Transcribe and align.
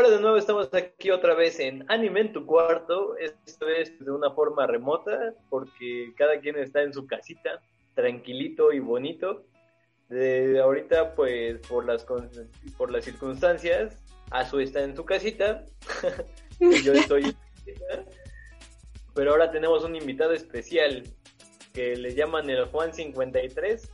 Hola 0.00 0.08
de 0.08 0.20
nuevo, 0.22 0.38
estamos 0.38 0.72
aquí 0.72 1.10
otra 1.10 1.34
vez 1.34 1.60
en 1.60 1.84
Anime 1.90 2.20
en 2.20 2.32
tu 2.32 2.46
cuarto, 2.46 3.18
esta 3.18 3.66
vez 3.66 3.92
de 3.98 4.10
una 4.10 4.30
forma 4.30 4.66
remota, 4.66 5.34
porque 5.50 6.14
cada 6.16 6.40
quien 6.40 6.56
está 6.56 6.80
en 6.80 6.94
su 6.94 7.06
casita, 7.06 7.60
tranquilito 7.94 8.72
y 8.72 8.80
bonito. 8.80 9.44
De 10.08 10.58
ahorita, 10.58 11.14
pues, 11.14 11.58
por 11.68 11.84
las, 11.84 12.06
por 12.78 12.90
las 12.90 13.04
circunstancias, 13.04 14.02
Azu 14.30 14.60
está 14.60 14.82
en 14.84 14.96
su 14.96 15.04
casita, 15.04 15.66
y 16.60 16.82
yo 16.82 16.94
estoy 16.94 17.36
Pero 19.14 19.32
ahora 19.32 19.50
tenemos 19.50 19.84
un 19.84 19.96
invitado 19.96 20.32
especial, 20.32 21.02
que 21.74 21.94
le 21.94 22.14
llaman 22.14 22.48
el 22.48 22.64
Juan 22.68 22.94
53, 22.94 23.90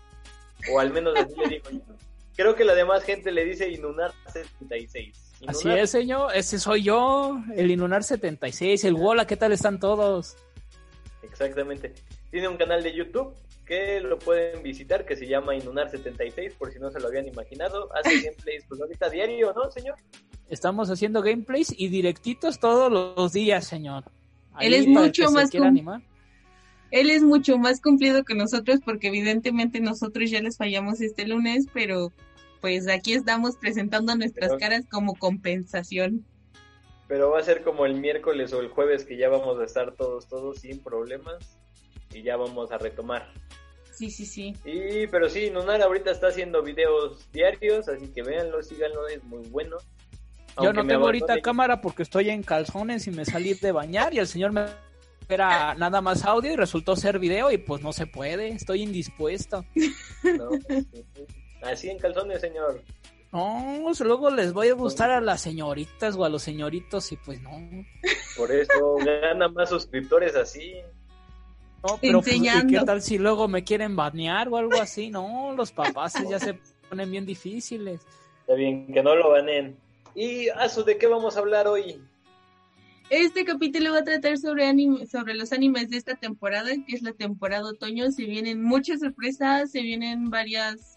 o 0.71 0.79
al 0.79 0.93
menos 0.93 1.17
así 1.17 1.35
le 1.35 1.49
digo 1.49 1.71
yo. 1.73 1.97
Creo 2.37 2.55
que 2.55 2.65
la 2.65 2.77
demás 2.77 3.03
gente 3.03 3.33
le 3.33 3.45
dice 3.45 3.69
Inunar 3.69 4.13
76. 4.33 5.26
Así 5.47 5.69
es, 5.69 5.91
señor. 5.91 6.35
Ese 6.35 6.59
soy 6.59 6.83
yo, 6.83 7.39
el 7.55 7.71
Inunar 7.71 8.03
76, 8.03 8.85
el 8.85 8.95
Wola. 8.95 9.27
¿Qué 9.27 9.37
tal 9.37 9.53
están 9.53 9.79
todos? 9.79 10.37
Exactamente. 11.23 11.93
Tiene 12.31 12.49
un 12.49 12.57
canal 12.57 12.83
de 12.83 12.95
YouTube 12.95 13.35
que 13.67 14.01
lo 14.01 14.19
pueden 14.19 14.63
visitar 14.63 15.05
que 15.05 15.17
se 15.17 15.27
llama 15.27 15.57
Inunar 15.57 15.91
76 15.91 16.55
por 16.55 16.73
si 16.73 16.79
no 16.79 16.91
se 16.91 17.01
lo 17.01 17.09
habían 17.09 17.27
imaginado. 17.27 17.89
Hace 17.95 18.21
gameplays 18.23 18.65
pues 18.69 18.81
ahorita 18.81 19.11
diario, 19.11 19.53
¿no, 19.53 19.71
señor? 19.71 19.97
Estamos 20.49 20.89
haciendo 20.91 21.23
gameplays 21.23 21.75
y 21.77 21.89
directitos 21.89 22.61
todos 22.61 22.91
los 22.91 23.33
días, 23.33 23.67
señor. 23.67 24.05
Él 24.61 24.73
es 24.73 24.87
mucho 24.87 25.31
más 25.33 25.51
Él 26.91 27.11
es 27.11 27.23
mucho 27.23 27.59
más 27.59 27.81
cumplido 27.81 28.25
que 28.25 28.35
nosotros 28.35 28.81
porque 28.85 29.09
evidentemente 29.09 29.81
nosotros 29.81 30.31
ya 30.31 30.41
les 30.41 30.57
fallamos 30.57 31.01
este 31.01 31.27
lunes, 31.27 31.67
pero 31.75 32.13
pues 32.61 32.89
aquí 32.89 33.15
estamos 33.15 33.57
presentando 33.57 34.15
nuestras 34.15 34.57
caras 34.59 34.85
como 34.91 35.15
compensación. 35.15 36.25
Pero 37.09 37.31
va 37.31 37.39
a 37.39 37.43
ser 37.43 37.63
como 37.63 37.87
el 37.87 37.95
miércoles 37.95 38.53
o 38.53 38.61
el 38.61 38.69
jueves 38.69 39.05
que 39.05 39.17
ya 39.17 39.29
vamos 39.29 39.61
a 39.61 39.65
estar 39.65 39.95
todos, 39.95 40.27
todos 40.27 40.59
sin 40.59 40.83
problemas 40.83 41.59
y 42.13 42.23
ya 42.23 42.37
vamos 42.37 42.73
a 42.73 42.79
retomar. 42.79 43.33
Sí, 43.93 44.11
sí, 44.11 44.27
sí. 44.27 44.55
Y, 44.65 45.07
pero 45.07 45.29
sí, 45.29 45.51
Nunar 45.51 45.81
ahorita 45.81 46.11
está 46.11 46.29
haciendo 46.29 46.63
videos 46.63 47.31
diarios, 47.33 47.89
así 47.89 48.09
que 48.09 48.23
véanlo, 48.23 48.63
síganlo, 48.63 49.09
es 49.09 49.23
muy 49.25 49.49
bueno. 49.49 49.79
Yo 50.63 50.73
no 50.73 50.87
tengo 50.87 51.05
ahorita 51.05 51.41
cámara 51.41 51.81
porque 51.81 52.03
estoy 52.03 52.31
en 52.31 52.43
calzones 52.43 53.07
y 53.07 53.11
me 53.11 53.25
salí 53.25 53.55
de 53.55 53.73
bañar 53.73 54.15
y 54.15 54.19
el 54.19 54.27
señor 54.27 54.53
me 54.53 54.67
era 55.29 55.75
nada 55.75 56.01
más 56.01 56.25
audio 56.25 56.53
y 56.53 56.57
resultó 56.57 56.95
ser 56.97 57.19
video 57.19 57.51
y 57.51 57.59
pues 57.59 57.83
no 57.83 57.93
se 57.93 58.07
puede, 58.07 58.49
estoy 58.49 58.83
indispuesto. 58.83 59.65
No, 60.25 60.51
Así 61.67 61.91
en 61.91 61.99
calzones, 61.99 62.41
señor. 62.41 62.83
No, 63.33 63.81
pues 63.83 64.01
luego 64.01 64.31
les 64.31 64.53
voy 64.53 64.69
a 64.69 64.75
gustar 64.75 65.11
a 65.11 65.21
las 65.21 65.41
señoritas 65.41 66.17
o 66.17 66.25
a 66.25 66.29
los 66.29 66.43
señoritos 66.43 67.11
y 67.13 67.17
pues 67.17 67.41
no. 67.43 67.51
Por 68.37 68.53
eso 68.53 68.97
gana 69.05 69.49
más 69.49 69.69
suscriptores 69.69 70.35
así. 70.37 70.75
No, 71.87 71.99
pero 72.01 72.23
pues, 72.23 72.41
¿qué 72.69 72.81
tal 72.85 73.03
si 73.03 73.19
luego 73.19 73.49
me 73.49 73.65
quieren 73.65 73.97
banear 73.97 74.49
o 74.49 74.57
algo 74.57 74.81
así? 74.81 75.11
No, 75.11 75.53
los 75.57 75.73
papás 75.73 76.15
ya 76.31 76.39
se 76.39 76.59
ponen 76.89 77.11
bien 77.11 77.27
difíciles. 77.27 78.01
Está 78.41 78.55
bien, 78.55 78.93
que 78.93 79.03
no 79.03 79.15
lo 79.15 79.31
banen. 79.31 79.77
¿Y 80.15 80.49
Azu, 80.49 80.85
de 80.85 80.97
qué 80.97 81.07
vamos 81.07 81.37
a 81.37 81.41
hablar 81.41 81.67
hoy? 81.67 82.01
Este 83.11 83.45
capítulo 83.45 83.93
va 83.93 83.99
a 83.99 84.05
tratar 84.05 84.39
sobre 84.39 84.67
anime, 84.67 85.07
sobre 85.07 85.35
los 85.35 85.53
animes 85.53 85.91
de 85.91 85.97
esta 85.97 86.15
temporada, 86.15 86.71
que 86.87 86.97
es 86.97 87.03
la 87.03 87.13
temporada 87.13 87.69
otoño. 87.69 88.11
Se 88.11 88.25
vienen 88.25 88.63
muchas 88.63 89.01
sorpresas, 89.01 89.71
se 89.71 89.83
vienen 89.83 90.31
varias 90.31 90.96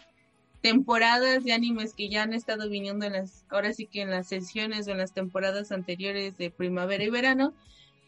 temporadas 0.62 1.44
de 1.44 1.54
animes 1.54 1.94
que 1.94 2.10
ya 2.10 2.24
han 2.24 2.34
estado 2.34 2.70
viniendo 2.70 3.06
en 3.06 3.14
las, 3.14 3.46
ahora 3.50 3.74
sí 3.74 3.88
que 3.88 4.02
en 4.02 4.10
las 4.10 4.28
sesiones 4.28 4.88
o 4.88 4.92
en 4.92 4.98
las 4.98 5.14
temporadas 5.14 5.72
anteriores 5.72 6.38
de 6.38 6.52
primavera 6.52 7.04
y 7.04 7.10
verano, 7.10 7.54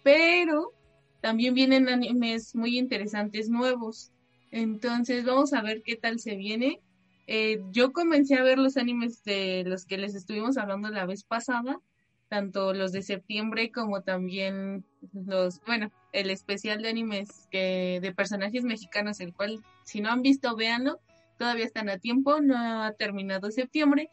pero 0.04 0.74
también 1.22 1.54
vienen 1.54 1.88
animes 1.88 2.56
muy 2.56 2.78
interesantes 2.78 3.50
nuevos. 3.50 4.12
Entonces 4.52 5.24
vamos 5.24 5.54
a 5.54 5.62
ver 5.62 5.82
qué 5.84 5.96
tal 5.96 6.20
se 6.20 6.36
viene. 6.36 6.82
Eh, 7.28 7.62
yo 7.72 7.94
comencé 7.94 8.36
a 8.36 8.44
ver 8.44 8.58
los 8.58 8.76
animes 8.76 9.24
de 9.24 9.64
los 9.66 9.86
que 9.86 9.98
les 9.98 10.16
estuvimos 10.16 10.58
hablando 10.58 10.90
la 10.90 11.06
vez 11.06 11.24
pasada, 11.24 11.80
tanto 12.28 12.74
los 12.74 12.92
de 12.92 13.02
septiembre 13.02 13.72
como 13.72 14.02
también 14.02 14.84
los, 15.14 15.62
bueno, 15.66 15.92
el 16.12 16.30
especial 16.30 16.82
de 16.82 16.90
animes 16.90 17.48
que, 17.50 18.00
de 18.02 18.14
personajes 18.14 18.64
mexicanos, 18.64 19.22
el 19.22 19.34
cual 19.34 19.62
si 19.86 20.02
no 20.02 20.10
han 20.10 20.22
visto, 20.22 20.56
véanlo 20.58 21.00
todavía 21.42 21.66
están 21.66 21.90
a 21.90 21.98
tiempo, 21.98 22.40
no 22.40 22.56
ha 22.56 22.94
terminado 22.94 23.50
septiembre. 23.50 24.12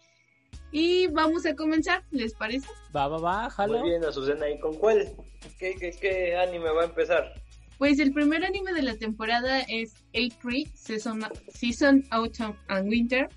Y 0.72 1.08
vamos 1.08 1.44
a 1.44 1.54
comenzar, 1.54 2.02
¿les 2.10 2.32
parece? 2.32 2.66
Va, 2.96 3.06
va, 3.06 3.18
va, 3.18 3.50
jalo. 3.50 3.80
Muy 3.80 3.90
bien, 3.90 4.02
Azucena, 4.02 4.48
¿y 4.48 4.58
con 4.58 4.74
cuál? 4.76 5.14
¿Qué, 5.58 5.74
qué, 6.00 6.36
anime 6.36 6.70
va 6.70 6.82
a 6.82 6.84
empezar? 6.86 7.34
Pues 7.76 7.98
el 7.98 8.14
primer 8.14 8.46
anime 8.46 8.72
de 8.72 8.80
la 8.80 8.96
temporada 8.96 9.60
es 9.68 9.92
A3, 10.14 10.72
Season, 10.72 11.22
Season 11.52 12.02
Autumn 12.08 12.56
and 12.68 12.88
Winter. 12.88 13.28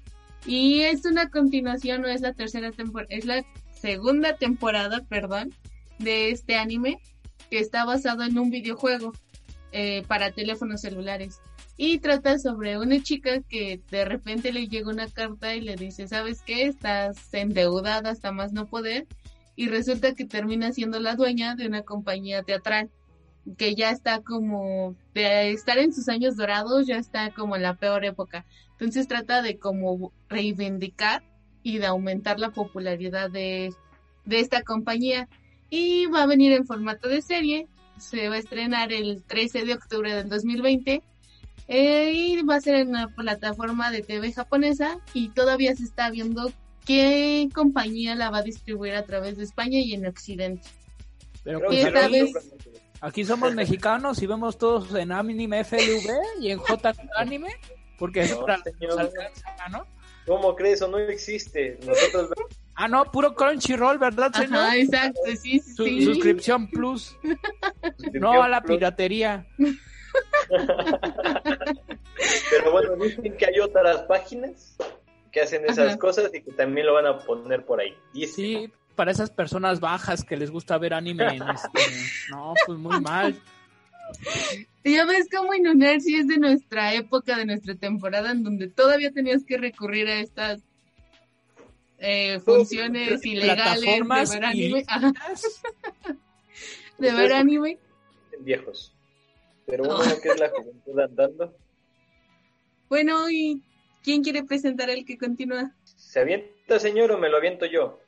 Y 0.45 0.83
es 0.83 1.03
una 1.03 1.29
continuación, 1.29 2.01
no 2.01 2.07
es 2.07 2.21
la 2.21 2.31
tercera 2.31 2.71
temporada, 2.71 3.13
es 3.13 3.25
la 3.25 3.43
segunda 3.73 4.37
temporada, 4.37 5.03
perdón, 5.09 5.53
de 5.99 6.31
este 6.31 6.55
anime 6.55 6.97
que 7.49 7.59
está 7.59 7.83
basado 7.83 8.23
en 8.23 8.39
un 8.39 8.51
videojuego 8.51 9.11
eh, 9.73 10.03
para 10.07 10.31
teléfonos 10.31 10.79
celulares 10.79 11.41
y 11.77 11.99
trata 11.99 12.37
sobre 12.37 12.77
una 12.77 13.01
chica 13.01 13.41
que 13.41 13.81
de 13.89 14.05
repente 14.05 14.53
le 14.53 14.67
llega 14.67 14.89
una 14.89 15.07
carta 15.07 15.55
y 15.55 15.61
le 15.61 15.75
dice, 15.75 16.07
¿sabes 16.07 16.41
qué? 16.45 16.65
Estás 16.65 17.33
endeudada 17.33 18.11
hasta 18.11 18.31
más 18.31 18.53
no 18.53 18.67
poder 18.67 19.07
y 19.55 19.67
resulta 19.67 20.13
que 20.13 20.25
termina 20.25 20.71
siendo 20.71 20.99
la 20.99 21.15
dueña 21.15 21.55
de 21.55 21.67
una 21.67 21.83
compañía 21.83 22.43
teatral 22.43 22.89
que 23.57 23.73
ya 23.75 23.89
está 23.89 24.21
como 24.21 24.95
de 25.13 25.51
estar 25.51 25.77
en 25.77 25.93
sus 25.93 26.09
años 26.09 26.35
dorados, 26.35 26.85
ya 26.85 26.97
está 26.97 27.31
como 27.31 27.55
en 27.55 27.63
la 27.63 27.75
peor 27.75 28.05
época. 28.05 28.45
Entonces 28.73 29.07
trata 29.07 29.41
de 29.41 29.57
como 29.57 30.11
reivindicar 30.29 31.23
y 31.63 31.79
de 31.79 31.87
aumentar 31.87 32.39
la 32.39 32.51
popularidad 32.51 33.29
de, 33.29 33.73
de 34.25 34.39
esta 34.39 34.61
compañía. 34.61 35.27
Y 35.69 36.05
va 36.07 36.23
a 36.23 36.27
venir 36.27 36.51
en 36.51 36.65
formato 36.65 37.07
de 37.07 37.21
serie, 37.21 37.67
se 37.97 38.29
va 38.29 38.35
a 38.35 38.39
estrenar 38.39 38.91
el 38.91 39.23
13 39.23 39.65
de 39.65 39.73
octubre 39.73 40.13
del 40.13 40.29
2020 40.29 41.01
eh, 41.73 42.11
y 42.13 42.41
va 42.43 42.55
a 42.55 42.61
ser 42.61 42.75
en 42.75 42.89
una 42.89 43.07
plataforma 43.07 43.91
de 43.91 44.01
TV 44.01 44.33
japonesa 44.33 44.99
y 45.13 45.29
todavía 45.29 45.73
se 45.73 45.83
está 45.83 46.09
viendo 46.09 46.51
qué 46.85 47.47
compañía 47.53 48.13
la 48.15 48.29
va 48.29 48.39
a 48.39 48.43
distribuir 48.43 48.93
a 48.95 49.05
través 49.05 49.37
de 49.37 49.45
España 49.45 49.79
y 49.79 49.93
en 49.93 50.05
Occidente. 50.05 50.67
Pero 51.45 51.61
pues 51.61 51.93
vez... 52.11 52.33
aquí 52.99 53.23
somos 53.23 53.55
mexicanos 53.55 54.21
y 54.21 54.27
vemos 54.27 54.57
todos 54.57 54.93
en 54.95 55.13
Anime 55.13 55.63
FLV 55.63 56.41
y 56.41 56.51
en 56.51 56.59
J 56.59 56.93
Anime, 57.15 57.55
porque 57.97 58.21
eso 58.21 58.45
¿no? 59.71 59.85
¿Cómo 60.27 60.55
crees? 60.55 60.75
Eso 60.75 60.89
no 60.89 60.99
existe. 60.99 61.79
Nosotros 61.85 62.31
Ah, 62.75 62.87
no, 62.87 63.05
puro 63.05 63.35
Crunchyroll, 63.35 63.97
¿verdad, 63.97 64.33
señor? 64.33 64.59
Ah, 64.59 64.75
exacto, 64.75 65.19
sí, 65.41 65.59
sí. 65.59 66.03
Suscripción 66.03 66.67
Plus. 66.69 67.17
no 68.13 68.41
a 68.41 68.47
la 68.47 68.61
piratería. 68.61 69.45
Pero 72.49 72.71
bueno, 72.71 72.95
dicen 72.95 73.35
que 73.37 73.45
hay 73.45 73.59
otras 73.59 74.03
páginas 74.03 74.75
que 75.31 75.41
hacen 75.41 75.65
esas 75.65 75.97
cosas 75.97 76.33
y 76.33 76.41
que 76.41 76.51
también 76.51 76.87
lo 76.87 76.93
van 76.93 77.07
a 77.07 77.19
poner 77.19 77.65
por 77.65 77.79
ahí. 77.79 77.95
Y 78.13 78.27
Sí, 78.27 78.71
para 78.95 79.11
esas 79.11 79.29
personas 79.29 79.79
bajas 79.79 80.23
que 80.23 80.37
les 80.37 80.51
gusta 80.51 80.77
ver 80.77 80.93
anime. 80.93 81.37
Este, 81.37 81.81
no, 82.29 82.53
pues 82.65 82.77
muy 82.77 82.99
mal. 82.99 83.39
Ya 84.83 85.05
ves 85.05 85.27
cómo 85.31 85.53
Inuner 85.53 86.01
si 86.01 86.15
es 86.15 86.27
de 86.27 86.37
nuestra 86.37 86.93
época, 86.93 87.37
de 87.37 87.45
nuestra 87.45 87.75
temporada, 87.75 88.31
en 88.31 88.43
donde 88.43 88.67
todavía 88.67 89.11
tenías 89.11 89.43
que 89.45 89.57
recurrir 89.57 90.07
a 90.07 90.19
estas 90.19 90.61
eh, 91.99 92.39
funciones 92.39 93.23
ilegales 93.25 93.81
de 93.81 94.03
ver 94.03 94.45
anime. 94.45 94.85
de 96.97 97.13
ver 97.13 97.33
anime. 97.33 97.79
Viejos. 98.39 98.93
Pero 99.65 99.83
bueno, 99.83 100.13
¿qué 100.21 100.29
es 100.29 100.39
la 100.39 100.49
juventud 100.49 100.99
andando? 100.99 101.55
Bueno, 102.89 103.29
¿y 103.29 103.63
quién 104.03 104.21
quiere 104.21 104.43
presentar 104.43 104.89
el 104.89 105.05
que 105.05 105.17
continúa? 105.17 105.73
¿Se 105.85 106.19
avienta, 106.19 106.77
señor, 106.77 107.09
o 107.13 107.17
me 107.17 107.29
lo 107.29 107.37
aviento 107.37 107.65
yo? 107.65 108.01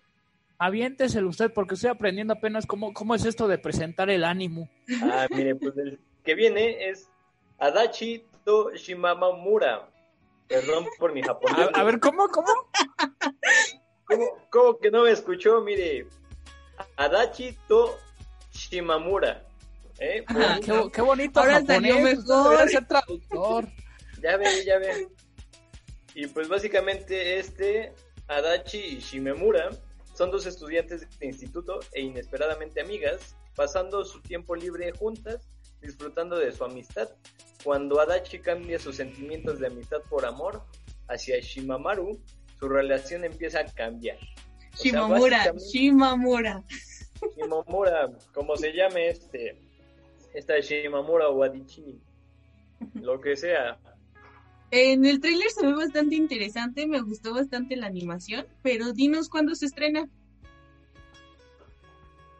Aviénteselo 0.57 1.29
usted, 1.29 1.53
porque 1.53 1.75
estoy 1.75 1.89
aprendiendo 1.89 2.33
apenas 2.33 2.65
cómo, 2.65 2.93
cómo 2.93 3.15
es 3.15 3.23
esto 3.23 3.47
de 3.47 3.57
presentar 3.57 4.09
el 4.09 4.25
ánimo. 4.25 4.69
Ah, 5.01 5.27
mire, 5.29 5.55
pues 5.55 5.77
el 5.77 5.99
que 6.25 6.35
viene 6.35 6.89
es 6.89 7.09
Adachi 7.59 8.25
to 8.43 8.71
Shimamura. 8.73 9.89
Perdón 10.49 10.85
por 10.99 11.13
mi 11.13 11.21
japonés. 11.21 11.69
A, 11.73 11.83
ver, 11.83 12.01
¿cómo, 12.01 12.27
cómo? 12.27 12.47
¿cómo? 14.05 14.25
¿Cómo 14.49 14.79
que 14.79 14.91
no 14.91 15.03
me 15.03 15.11
escuchó? 15.11 15.61
Mire, 15.61 16.07
Adachi 16.97 17.57
to 17.67 17.97
Shimamura. 18.51 19.45
¿Eh? 19.99 20.25
qué, 20.93 21.01
bonito 21.01 21.39
Ahora 21.39 21.61
japonés, 21.61 22.25
mejor. 22.25 22.69
ser 22.69 22.87
traductor. 22.87 23.67
Ya 24.21 24.37
ve, 24.37 24.65
ya 24.65 24.77
ve. 24.79 25.07
Y 26.15 26.27
pues 26.27 26.47
básicamente 26.47 27.39
este 27.39 27.93
Adachi 28.27 28.99
Shimemura 28.99 29.69
Son 30.13 30.31
dos 30.31 30.45
estudiantes 30.45 31.07
de 31.19 31.25
instituto 31.25 31.79
e 31.91 32.01
inesperadamente 32.01 32.81
amigas, 32.81 33.35
pasando 33.55 34.05
su 34.05 34.21
tiempo 34.21 34.55
libre 34.55 34.91
juntas, 34.91 35.47
disfrutando 35.81 36.37
de 36.37 36.51
su 36.51 36.63
amistad. 36.63 37.09
Cuando 37.63 37.99
Adachi 37.99 38.39
cambia 38.39 38.79
sus 38.79 38.97
sentimientos 38.97 39.59
de 39.59 39.67
amistad 39.67 40.01
por 40.09 40.25
amor 40.25 40.63
hacia 41.07 41.39
Shimamaru, 41.39 42.19
su 42.59 42.69
relación 42.69 43.25
empieza 43.25 43.61
a 43.61 43.65
cambiar. 43.65 44.17
Shimamura, 44.75 45.53
Shimamura. 45.71 46.63
Shimamura, 47.35 48.11
como 48.33 48.55
se 48.55 48.71
llame 48.73 49.09
este, 49.09 49.59
esta 50.33 50.59
Shimamura 50.59 51.29
o 51.29 51.43
Adichini, 51.43 51.99
lo 52.95 53.19
que 53.21 53.35
sea. 53.35 53.79
En 54.71 55.05
el 55.05 55.19
tráiler 55.19 55.49
se 55.51 55.65
ve 55.65 55.73
bastante 55.73 56.15
interesante, 56.15 56.87
me 56.87 57.01
gustó 57.01 57.33
bastante 57.33 57.75
la 57.75 57.87
animación, 57.87 58.47
pero 58.63 58.91
dinos 58.91 59.29
cuándo 59.29 59.53
se 59.53 59.67
estrena. 59.67 60.09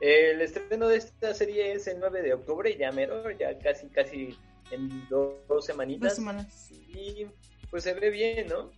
El 0.02 0.42
estreno 0.42 0.88
de 0.88 0.98
esta 0.98 1.34
serie 1.34 1.74
es 1.74 1.88
el 1.88 2.00
9 2.00 2.24
de 2.24 2.34
octubre, 2.34 2.76
ya 2.78 2.92
mero, 2.92 3.30
ya 3.32 3.58
casi, 3.60 3.88
casi 3.88 4.36
en 4.72 5.08
dos, 5.08 5.66
semanitas. 5.66 6.10
Dos 6.10 6.16
semanas. 6.16 6.72
Y 6.72 7.28
pues 7.70 7.84
se 7.84 7.94
ve 7.94 8.10
bien, 8.10 8.48
¿no? 8.48 8.72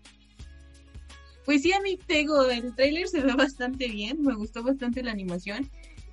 Pues 1.46 1.62
sí, 1.62 1.72
a 1.74 1.80
mí 1.80 1.98
tengo, 1.98 2.44
el 2.50 2.76
tráiler 2.76 3.08
se 3.08 3.22
ve 3.22 3.34
bastante 3.34 3.88
bien, 3.88 4.22
me 4.22 4.36
gustó 4.36 4.64
bastante 4.64 5.04
la 5.04 5.12
animación 5.12 5.70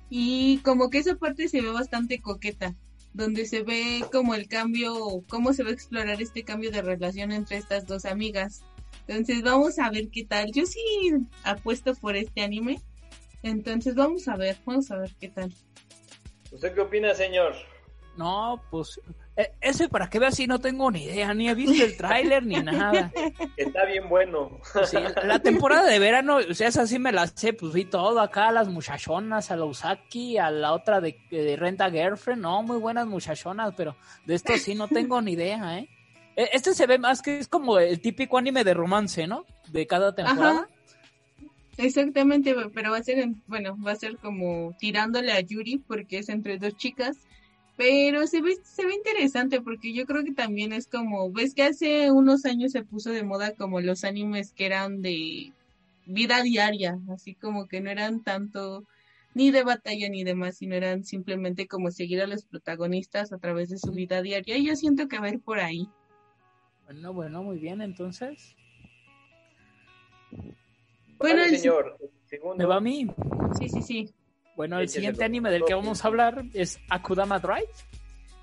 y 0.09 0.59
como 0.59 0.89
que 0.89 0.99
esa 0.99 1.15
parte 1.15 1.47
se 1.47 1.61
ve 1.61 1.71
bastante 1.71 2.21
coqueta, 2.21 2.75
donde 3.13 3.45
se 3.45 3.63
ve 3.63 4.03
como 4.11 4.35
el 4.35 4.47
cambio, 4.47 5.23
cómo 5.29 5.53
se 5.53 5.63
va 5.63 5.69
a 5.69 5.73
explorar 5.73 6.21
este 6.21 6.43
cambio 6.43 6.71
de 6.71 6.81
relación 6.81 7.31
entre 7.31 7.57
estas 7.57 7.85
dos 7.85 8.05
amigas. 8.05 8.63
Entonces 9.07 9.41
vamos 9.41 9.79
a 9.79 9.89
ver 9.89 10.09
qué 10.09 10.25
tal. 10.25 10.51
Yo 10.51 10.65
sí 10.65 10.81
apuesto 11.43 11.93
por 11.95 12.15
este 12.15 12.41
anime. 12.41 12.81
Entonces 13.43 13.95
vamos 13.95 14.27
a 14.27 14.37
ver, 14.37 14.57
vamos 14.65 14.89
a 14.91 14.97
ver 14.97 15.11
qué 15.19 15.29
tal. 15.29 15.53
¿Usted 16.51 16.73
qué 16.73 16.81
opina, 16.81 17.13
señor? 17.13 17.53
No, 18.15 18.61
pues 18.69 18.99
eh, 19.35 19.51
ese 19.61 19.89
para 19.89 20.09
que 20.09 20.19
veas 20.19 20.35
si 20.35 20.45
no 20.45 20.59
tengo 20.59 20.91
ni 20.91 21.05
idea, 21.05 21.33
ni 21.33 21.49
he 21.49 21.55
visto 21.55 21.83
el 21.83 21.97
tráiler 21.97 22.45
ni 22.45 22.61
nada. 22.61 23.11
Está 23.57 23.85
bien 23.85 24.07
bueno. 24.07 24.59
Sí, 24.85 24.97
la 25.23 25.39
temporada 25.39 25.89
de 25.89 25.97
verano, 25.97 26.37
o 26.37 26.53
sea, 26.53 26.67
esa 26.67 26.85
sí 26.85 26.99
me 26.99 27.11
la 27.11 27.25
sé, 27.25 27.53
pues 27.53 27.73
vi 27.73 27.85
todo 27.85 28.19
acá, 28.19 28.49
a 28.49 28.51
las 28.51 28.69
muchachonas, 28.69 29.49
a 29.49 29.55
la 29.55 29.65
Usaki, 29.65 30.37
a 30.37 30.51
la 30.51 30.73
otra 30.73 31.01
de, 31.01 31.17
de 31.31 31.55
Renta 31.55 31.89
Girlfriend, 31.89 32.43
no, 32.43 32.61
muy 32.61 32.77
buenas 32.77 33.07
muchachonas, 33.07 33.73
pero 33.75 33.95
de 34.25 34.35
esto 34.35 34.55
sí 34.57 34.75
no 34.75 34.87
tengo 34.87 35.19
ni 35.21 35.31
idea, 35.31 35.79
¿eh? 35.79 35.89
E, 36.35 36.49
este 36.53 36.75
se 36.75 36.85
ve 36.85 36.99
más 36.99 37.23
que 37.23 37.39
es 37.39 37.47
como 37.47 37.79
el 37.79 38.01
típico 38.01 38.37
anime 38.37 38.63
de 38.63 38.75
romance, 38.75 39.25
¿no? 39.25 39.45
De 39.71 39.87
cada 39.87 40.13
temporada. 40.13 40.69
Exactamente, 41.77 42.55
pero 42.71 42.91
va 42.91 42.97
a 42.97 43.03
ser, 43.03 43.29
bueno, 43.47 43.75
va 43.83 43.93
a 43.93 43.95
ser 43.95 44.17
como 44.17 44.75
tirándole 44.77 45.31
a 45.31 45.39
Yuri 45.39 45.79
porque 45.79 46.19
es 46.19 46.29
entre 46.29 46.59
dos 46.59 46.75
chicas 46.77 47.17
pero 47.75 48.27
se 48.27 48.41
ve, 48.41 48.55
se 48.63 48.85
ve 48.85 48.93
interesante 48.93 49.61
porque 49.61 49.93
yo 49.93 50.05
creo 50.05 50.23
que 50.23 50.33
también 50.33 50.73
es 50.73 50.87
como, 50.87 51.31
ves 51.31 51.55
que 51.55 51.63
hace 51.63 52.11
unos 52.11 52.45
años 52.45 52.71
se 52.71 52.83
puso 52.83 53.09
de 53.09 53.23
moda 53.23 53.55
como 53.55 53.81
los 53.81 54.03
animes 54.03 54.53
que 54.53 54.65
eran 54.65 55.01
de 55.01 55.51
vida 56.05 56.43
diaria, 56.43 56.99
así 57.11 57.33
como 57.33 57.67
que 57.67 57.81
no 57.81 57.89
eran 57.89 58.21
tanto 58.23 58.85
ni 59.33 59.49
de 59.49 59.63
batalla 59.63 60.09
ni 60.09 60.23
demás, 60.23 60.57
sino 60.57 60.75
eran 60.75 61.03
simplemente 61.03 61.67
como 61.67 61.89
seguir 61.89 62.21
a 62.21 62.27
los 62.27 62.45
protagonistas 62.45 63.33
a 63.33 63.39
través 63.39 63.69
de 63.69 63.79
su 63.79 63.91
vida 63.91 64.21
diaria. 64.21 64.57
Y 64.57 64.67
yo 64.67 64.75
siento 64.75 65.07
que 65.07 65.19
va 65.19 65.27
a 65.27 65.29
ir 65.31 65.41
por 65.41 65.59
ahí. 65.59 65.89
Bueno, 66.85 67.13
bueno, 67.13 67.43
muy 67.43 67.57
bien, 67.57 67.81
entonces. 67.81 68.55
Bueno, 71.17 71.43
señor. 71.45 71.97
¿Me 72.57 72.65
va 72.65 72.75
a 72.75 72.81
mí? 72.81 73.11
Sí, 73.57 73.69
sí, 73.69 73.81
sí. 73.81 74.13
Bueno, 74.55 74.79
el 74.79 74.89
siguiente 74.89 75.23
anime 75.23 75.49
del 75.49 75.63
que 75.65 75.73
vamos 75.73 76.03
a 76.03 76.07
hablar 76.07 76.43
es 76.53 76.79
Akudama 76.89 77.39
Drive. 77.39 77.69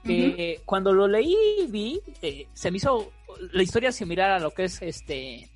Que 0.04 0.60
cuando 0.64 0.92
lo 0.92 1.06
leí 1.06 1.36
vi, 1.68 2.00
eh, 2.22 2.46
se 2.54 2.70
me 2.70 2.78
hizo 2.78 3.12
la 3.52 3.62
historia 3.62 3.92
similar 3.92 4.30
a 4.30 4.38
lo 4.38 4.50
que 4.50 4.64
es 4.64 4.80
este. 4.80 5.48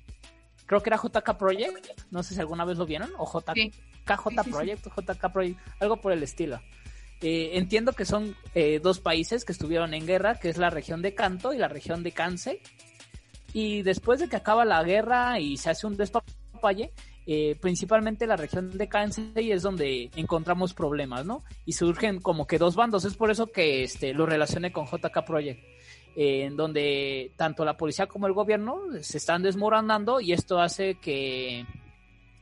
Creo 0.65 0.81
que 0.81 0.89
era 0.89 1.01
JK 1.01 1.37
Project. 1.37 2.01
No 2.11 2.21
sé 2.23 2.35
si 2.35 2.39
alguna 2.39 2.63
vez 2.63 2.77
lo 2.77 2.85
vieron. 2.85 3.09
O 3.17 3.25
JK, 3.25 3.73
Project, 4.51 4.87
JK 4.87 5.33
Project, 5.33 5.59
algo 5.79 5.97
por 5.97 6.11
el 6.11 6.21
estilo. 6.23 6.61
Eh, 7.21 7.51
entiendo 7.53 7.93
que 7.93 8.05
son 8.05 8.35
eh, 8.53 8.79
dos 8.81 8.99
países 8.99 9.45
que 9.45 9.51
estuvieron 9.51 9.93
en 9.93 10.05
guerra, 10.05 10.35
que 10.35 10.49
es 10.49 10.57
la 10.57 10.69
región 10.69 11.01
de 11.01 11.15
Kanto 11.15 11.53
y 11.53 11.57
la 11.57 11.67
región 11.67 12.03
de 12.03 12.11
Kansei. 12.11 12.61
Y 13.51 13.81
después 13.81 14.19
de 14.19 14.29
que 14.29 14.35
acaba 14.35 14.63
la 14.63 14.83
guerra 14.83 15.39
y 15.39 15.57
se 15.57 15.69
hace 15.69 15.87
un 15.87 15.97
despapalle, 15.97 16.91
eh, 17.27 17.55
principalmente 17.59 18.27
la 18.27 18.35
región 18.35 18.77
de 18.77 18.87
Kansai 18.87 19.51
es 19.51 19.63
donde 19.63 20.11
encontramos 20.15 20.73
problemas, 20.73 21.25
¿no? 21.25 21.43
Y 21.65 21.73
surgen 21.73 22.21
como 22.21 22.45
que 22.45 22.59
dos 22.59 22.75
bandos, 22.75 23.03
es 23.05 23.15
por 23.15 23.31
eso 23.31 23.47
que 23.47 23.83
este, 23.83 24.13
lo 24.13 24.27
relacioné 24.27 24.71
con 24.71 24.85
JK 24.85 25.25
Project, 25.25 25.59
eh, 26.15 26.43
en 26.43 26.55
donde 26.55 27.31
tanto 27.35 27.65
la 27.65 27.77
policía 27.77 28.05
como 28.05 28.27
el 28.27 28.33
gobierno 28.33 28.79
se 29.01 29.17
están 29.17 29.41
desmoronando 29.41 30.21
y 30.21 30.33
esto 30.33 30.59
hace 30.59 30.95
que 30.95 31.65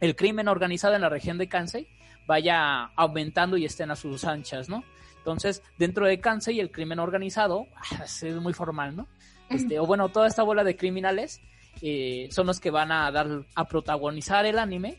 el 0.02 0.16
crimen 0.18 0.50
organizado 0.50 0.96
en 0.96 1.02
la 1.02 1.10
región 1.10 1.38
de 1.38 1.48
Kansai 1.48 1.88
vaya 2.28 2.84
aumentando 2.96 3.56
y 3.56 3.64
estén 3.64 3.90
a 3.90 3.96
sus 3.96 4.26
anchas, 4.26 4.68
¿no? 4.68 4.84
Entonces, 5.18 5.64
dentro 5.78 6.06
de 6.06 6.20
Kansai 6.20 6.60
el 6.60 6.72
crimen 6.72 7.00
organizado, 7.00 7.68
es 8.06 8.36
muy 8.36 8.52
formal, 8.52 8.98
¿no? 8.98 9.08
Este, 9.50 9.80
o 9.80 9.86
bueno, 9.86 10.10
toda 10.10 10.28
esta 10.28 10.44
bola 10.44 10.66
de 10.66 10.76
criminales 10.76 11.42
eh, 11.82 12.28
son 12.32 12.48
los 12.48 12.60
que 12.60 12.72
van 12.72 12.92
a 12.92 13.12
dar 13.12 13.46
a 13.56 13.66
protagonizar 13.66 14.46
el 14.46 14.60
anime 14.60 14.98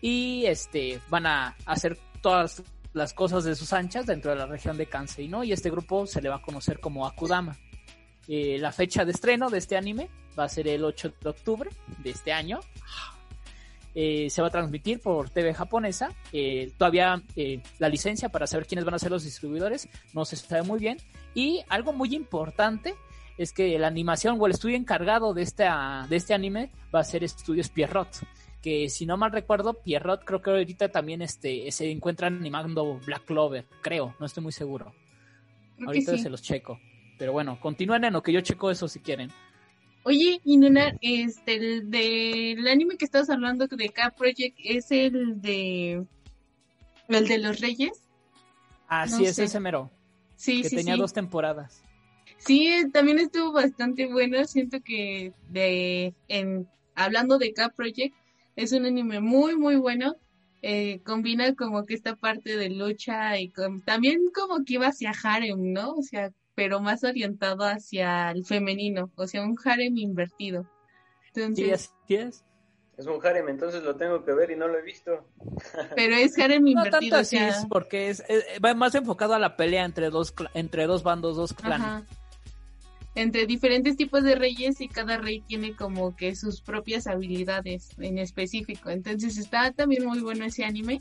y 0.00 0.44
este 0.46 1.00
van 1.08 1.26
a 1.26 1.56
hacer 1.66 1.98
todas 2.22 2.62
las 2.92 3.12
cosas 3.12 3.44
de 3.44 3.54
sus 3.54 3.72
anchas 3.72 4.06
dentro 4.06 4.30
de 4.30 4.38
la 4.38 4.46
región 4.46 4.76
de 4.76 4.86
Kansai, 4.86 5.28
¿no? 5.28 5.44
Y 5.44 5.52
este 5.52 5.70
grupo 5.70 6.06
se 6.06 6.22
le 6.22 6.28
va 6.28 6.36
a 6.36 6.42
conocer 6.42 6.80
como 6.80 7.06
Akudama. 7.06 7.56
Eh, 8.26 8.58
la 8.58 8.72
fecha 8.72 9.04
de 9.04 9.12
estreno 9.12 9.50
de 9.50 9.58
este 9.58 9.76
anime 9.76 10.08
va 10.38 10.44
a 10.44 10.48
ser 10.48 10.68
el 10.68 10.84
8 10.84 11.14
de 11.20 11.28
octubre 11.28 11.70
de 11.98 12.10
este 12.10 12.32
año. 12.32 12.60
Eh, 13.94 14.30
se 14.30 14.42
va 14.42 14.48
a 14.48 14.50
transmitir 14.50 15.00
por 15.00 15.30
TV 15.30 15.54
japonesa. 15.54 16.10
todavía 16.76 17.22
la 17.78 17.88
licencia 17.88 18.28
para 18.28 18.46
saber 18.46 18.66
quiénes 18.66 18.84
van 18.84 18.94
a 18.94 18.98
ser 18.98 19.10
los 19.10 19.24
distribuidores 19.24 19.88
no 20.14 20.24
se 20.24 20.36
sabe 20.36 20.62
muy 20.62 20.78
bien. 20.78 20.98
Y 21.34 21.62
algo 21.68 21.92
muy 21.92 22.14
importante 22.14 22.94
es 23.38 23.52
que 23.52 23.78
la 23.78 23.86
animación 23.86 24.36
o 24.38 24.46
el 24.46 24.52
estudio 24.52 24.76
encargado 24.76 25.32
de, 25.32 25.42
esta, 25.42 26.06
de 26.10 26.16
este 26.16 26.34
anime 26.34 26.70
va 26.94 27.00
a 27.00 27.04
ser 27.04 27.22
Estudios 27.24 27.68
Pierrot. 27.68 28.08
Que 28.60 28.88
si 28.88 29.06
no 29.06 29.16
mal 29.16 29.30
recuerdo, 29.30 29.74
Pierrot 29.74 30.24
creo 30.24 30.42
que 30.42 30.50
ahorita 30.50 30.88
también 30.90 31.22
este, 31.22 31.70
se 31.70 31.88
encuentra 31.90 32.26
animando 32.26 32.98
Black 33.06 33.24
Clover, 33.24 33.64
creo, 33.80 34.16
no 34.18 34.26
estoy 34.26 34.42
muy 34.42 34.52
seguro. 34.52 34.92
ahorita 35.86 36.18
se 36.18 36.28
los 36.28 36.42
checo. 36.42 36.80
Pero 37.16 37.32
bueno, 37.32 37.58
continúen 37.60 38.04
en 38.04 38.12
lo 38.12 38.22
que 38.22 38.32
yo 38.32 38.40
checo 38.40 38.70
eso 38.70 38.88
si 38.88 38.98
quieren. 38.98 39.30
Oye, 40.02 40.40
y 40.44 40.56
Nuna, 40.56 40.96
este, 41.00 41.54
el 41.56 41.90
del 41.90 42.66
anime 42.66 42.96
que 42.96 43.04
estás 43.04 43.30
hablando 43.30 43.66
de 43.66 43.88
K 43.90 44.10
Project 44.16 44.58
es 44.64 44.90
el 44.90 45.40
de 45.40 46.04
el 47.08 47.28
de 47.28 47.38
los 47.38 47.60
Reyes. 47.60 48.02
Ah, 48.88 49.06
sí, 49.06 49.24
es 49.24 49.38
ese 49.38 49.60
mero. 49.60 49.90
Sí, 50.36 50.62
que 50.62 50.70
tenía 50.70 50.96
dos 50.96 51.12
temporadas. 51.12 51.82
Sí, 52.38 52.72
también 52.92 53.18
estuvo 53.18 53.52
bastante 53.52 54.06
bueno. 54.06 54.44
Siento 54.44 54.78
que 54.80 55.32
de 55.50 56.14
en 56.28 56.68
hablando 56.94 57.38
de 57.38 57.52
K-Project, 57.52 58.14
es 58.56 58.72
un 58.72 58.86
anime 58.86 59.20
muy, 59.20 59.56
muy 59.56 59.76
bueno. 59.76 60.16
Eh, 60.60 61.00
combina 61.04 61.54
como 61.54 61.86
que 61.86 61.94
esta 61.94 62.16
parte 62.16 62.56
de 62.56 62.70
lucha 62.70 63.38
y 63.38 63.52
también 63.84 64.22
como 64.34 64.64
que 64.64 64.74
iba 64.74 64.88
hacia 64.88 65.12
harem, 65.22 65.72
¿no? 65.72 65.92
O 65.92 66.02
sea, 66.02 66.32
pero 66.56 66.80
más 66.80 67.04
orientado 67.04 67.64
hacia 67.64 68.32
el 68.32 68.44
femenino, 68.44 69.12
o 69.14 69.28
sea, 69.28 69.44
un 69.44 69.56
harem 69.64 69.96
invertido. 69.96 70.66
Entonces, 71.32 71.92
sí, 72.06 72.16
es. 72.16 72.44
Es 72.96 73.06
un 73.06 73.24
harem, 73.24 73.48
entonces 73.48 73.84
lo 73.84 73.94
tengo 73.94 74.24
que 74.24 74.32
ver 74.32 74.50
y 74.50 74.56
no 74.56 74.66
lo 74.66 74.76
he 74.76 74.82
visto. 74.82 75.24
Pero 75.94 76.16
es 76.16 76.36
harem 76.36 76.66
invertido. 76.66 77.16
No 77.16 77.22
tanto 77.22 77.68
porque 77.68 78.10
es, 78.10 78.24
va 78.64 78.74
más 78.74 78.96
enfocado 78.96 79.34
a 79.34 79.38
la 79.38 79.56
pelea 79.56 79.84
entre 79.84 80.10
dos 80.10 80.34
entre 80.52 80.88
dos 80.88 81.04
bandos, 81.04 81.36
dos 81.36 81.52
clanes 81.54 82.04
entre 83.14 83.46
diferentes 83.46 83.96
tipos 83.96 84.22
de 84.22 84.34
reyes 84.34 84.80
y 84.80 84.88
cada 84.88 85.18
rey 85.18 85.40
tiene 85.40 85.74
como 85.74 86.14
que 86.14 86.34
sus 86.36 86.60
propias 86.60 87.06
habilidades 87.06 87.90
en 87.98 88.18
específico. 88.18 88.90
Entonces 88.90 89.38
está 89.38 89.72
también 89.72 90.04
muy 90.04 90.20
bueno 90.20 90.44
ese 90.44 90.64
anime. 90.64 91.00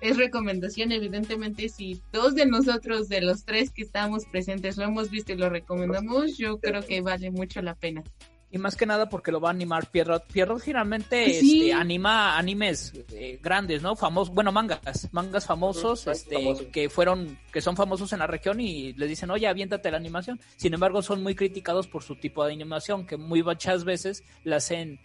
Es 0.00 0.16
recomendación, 0.16 0.92
evidentemente, 0.92 1.68
si 1.68 2.00
dos 2.12 2.34
de 2.34 2.46
nosotros, 2.46 3.08
de 3.08 3.20
los 3.20 3.44
tres 3.44 3.70
que 3.70 3.82
estamos 3.82 4.26
presentes, 4.26 4.76
lo 4.76 4.84
hemos 4.84 5.10
visto 5.10 5.32
y 5.32 5.36
lo 5.36 5.48
recomendamos, 5.48 6.36
yo 6.36 6.58
creo 6.58 6.82
que 6.82 7.00
vale 7.00 7.30
mucho 7.30 7.62
la 7.62 7.74
pena. 7.74 8.04
Y 8.50 8.56
más 8.56 8.76
que 8.76 8.86
nada 8.86 9.10
porque 9.10 9.30
lo 9.30 9.40
va 9.40 9.50
a 9.50 9.52
animar 9.52 9.90
Pierrot. 9.90 10.26
Pierrot 10.26 10.62
finalmente 10.62 11.26
este, 11.26 11.70
anima 11.74 12.38
animes 12.38 12.94
eh, 13.12 13.38
grandes, 13.42 13.82
¿no? 13.82 13.94
Famosos, 13.94 14.34
bueno, 14.34 14.52
mangas, 14.52 15.12
mangas 15.12 15.44
famosos, 15.44 16.06
este, 16.06 16.70
que 16.72 16.88
fueron, 16.88 17.38
que 17.52 17.60
son 17.60 17.76
famosos 17.76 18.10
en 18.14 18.20
la 18.20 18.26
región 18.26 18.58
y 18.58 18.94
les 18.94 19.10
dicen, 19.10 19.30
oye, 19.30 19.46
aviéntate 19.46 19.90
la 19.90 19.98
animación. 19.98 20.40
Sin 20.56 20.72
embargo, 20.72 21.02
son 21.02 21.22
muy 21.22 21.34
criticados 21.34 21.88
por 21.88 22.02
su 22.02 22.16
tipo 22.16 22.42
de 22.46 22.54
animación, 22.54 23.06
que 23.06 23.18
muy 23.18 23.42
muchas 23.42 23.84
veces 23.84 24.24
la 24.44 24.56
hacen, 24.56 24.98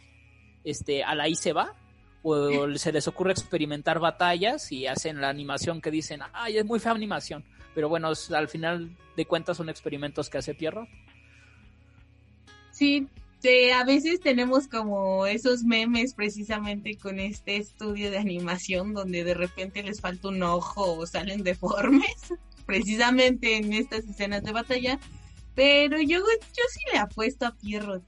este, 0.63 1.03
a 1.03 1.13
la 1.13 1.27
y 1.27 1.35
se 1.35 1.51
va, 1.51 1.73
o 2.21 2.69
se 2.77 2.93
les 2.93 3.07
ocurre 3.09 3.31
experimentar 3.31 4.00
batallas 4.00 4.71
y 4.71 4.88
hacen 4.88 5.19
la 5.19 5.27
animación 5.27 5.81
que 5.81 5.91
dicen, 5.91 6.21
ay, 6.31 6.57
es 6.57 6.65
muy 6.65 6.79
fea 6.79 6.93
animación, 6.93 7.43
pero 7.75 7.89
bueno, 7.89 8.12
al 8.33 8.47
final 8.47 8.95
de 9.17 9.25
cuentas 9.25 9.57
son 9.57 9.67
experimentos 9.67 10.29
que 10.29 10.38
hace 10.38 10.55
Pierro. 10.55 10.88
Sí, 12.71 13.07
a 13.73 13.83
veces 13.83 14.21
tenemos 14.21 14.67
como 14.67 15.25
esos 15.25 15.63
memes 15.63 16.13
precisamente 16.13 16.97
con 16.97 17.19
este 17.19 17.57
estudio 17.57 18.09
de 18.09 18.17
animación 18.17 18.93
donde 18.93 19.23
de 19.23 19.33
repente 19.33 19.83
les 19.83 20.00
falta 20.00 20.29
un 20.29 20.41
ojo 20.43 20.93
o 20.93 21.05
salen 21.05 21.43
deformes, 21.43 22.33
precisamente 22.65 23.57
en 23.57 23.73
estas 23.73 24.05
escenas 24.05 24.43
de 24.43 24.53
batalla, 24.53 25.00
pero 25.55 25.97
yo, 26.00 26.19
yo 26.19 26.63
sí 26.71 26.79
le 26.91 27.00
apuesto 27.00 27.45
a 27.45 27.55
Pierrot. 27.55 28.03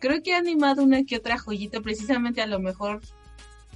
Creo 0.00 0.20
que 0.20 0.34
ha 0.34 0.38
animado 0.38 0.82
una 0.82 1.04
que 1.04 1.16
otra 1.16 1.38
joyita, 1.38 1.80
precisamente 1.80 2.42
a 2.42 2.46
lo 2.46 2.58
mejor 2.58 3.00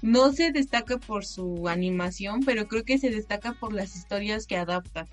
no 0.03 0.33
se 0.33 0.51
destaca 0.51 0.99
por 0.99 1.25
su 1.25 1.69
animación, 1.69 2.41
pero 2.45 2.67
creo 2.67 2.85
que 2.85 2.99
se 2.99 3.11
destaca 3.11 3.53
por 3.53 3.73
las 3.73 3.95
historias 3.95 4.47
que 4.47 4.57
adapta, 4.57 5.07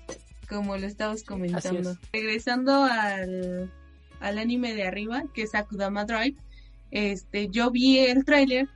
como 0.48 0.76
lo 0.76 0.86
estabas 0.86 1.22
comentando. 1.22 1.96
Regresando 2.12 2.82
al 2.82 3.70
al 4.20 4.38
anime 4.38 4.74
de 4.74 4.86
arriba, 4.86 5.24
que 5.32 5.42
es 5.42 5.54
Akudama 5.54 6.04
Drive, 6.04 6.36
este, 6.90 7.48
yo 7.48 7.70
vi 7.70 7.98
el 7.98 8.24
tráiler 8.24 8.68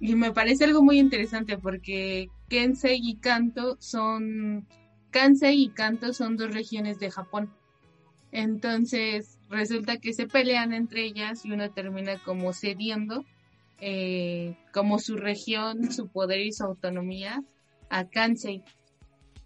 y 0.00 0.14
me 0.14 0.32
parece 0.32 0.64
algo 0.64 0.82
muy 0.82 0.98
interesante 0.98 1.58
porque 1.58 2.28
Kensei 2.48 2.98
y 3.02 3.16
Kanto 3.16 3.76
son 3.80 4.66
Kansei 5.10 5.64
y 5.64 5.68
Kanto 5.68 6.12
son 6.14 6.36
dos 6.36 6.54
regiones 6.54 6.98
de 6.98 7.10
Japón. 7.10 7.52
Entonces 8.32 9.38
resulta 9.50 9.98
que 9.98 10.14
se 10.14 10.26
pelean 10.26 10.72
entre 10.72 11.04
ellas 11.04 11.44
y 11.44 11.52
uno 11.52 11.70
termina 11.70 12.16
como 12.18 12.52
cediendo 12.52 13.24
eh, 13.80 14.56
como 14.72 14.98
su 14.98 15.16
región, 15.16 15.90
su 15.92 16.08
poder 16.08 16.40
y 16.40 16.52
su 16.52 16.64
autonomía 16.64 17.42
a 17.88 18.08
Kansei. 18.08 18.62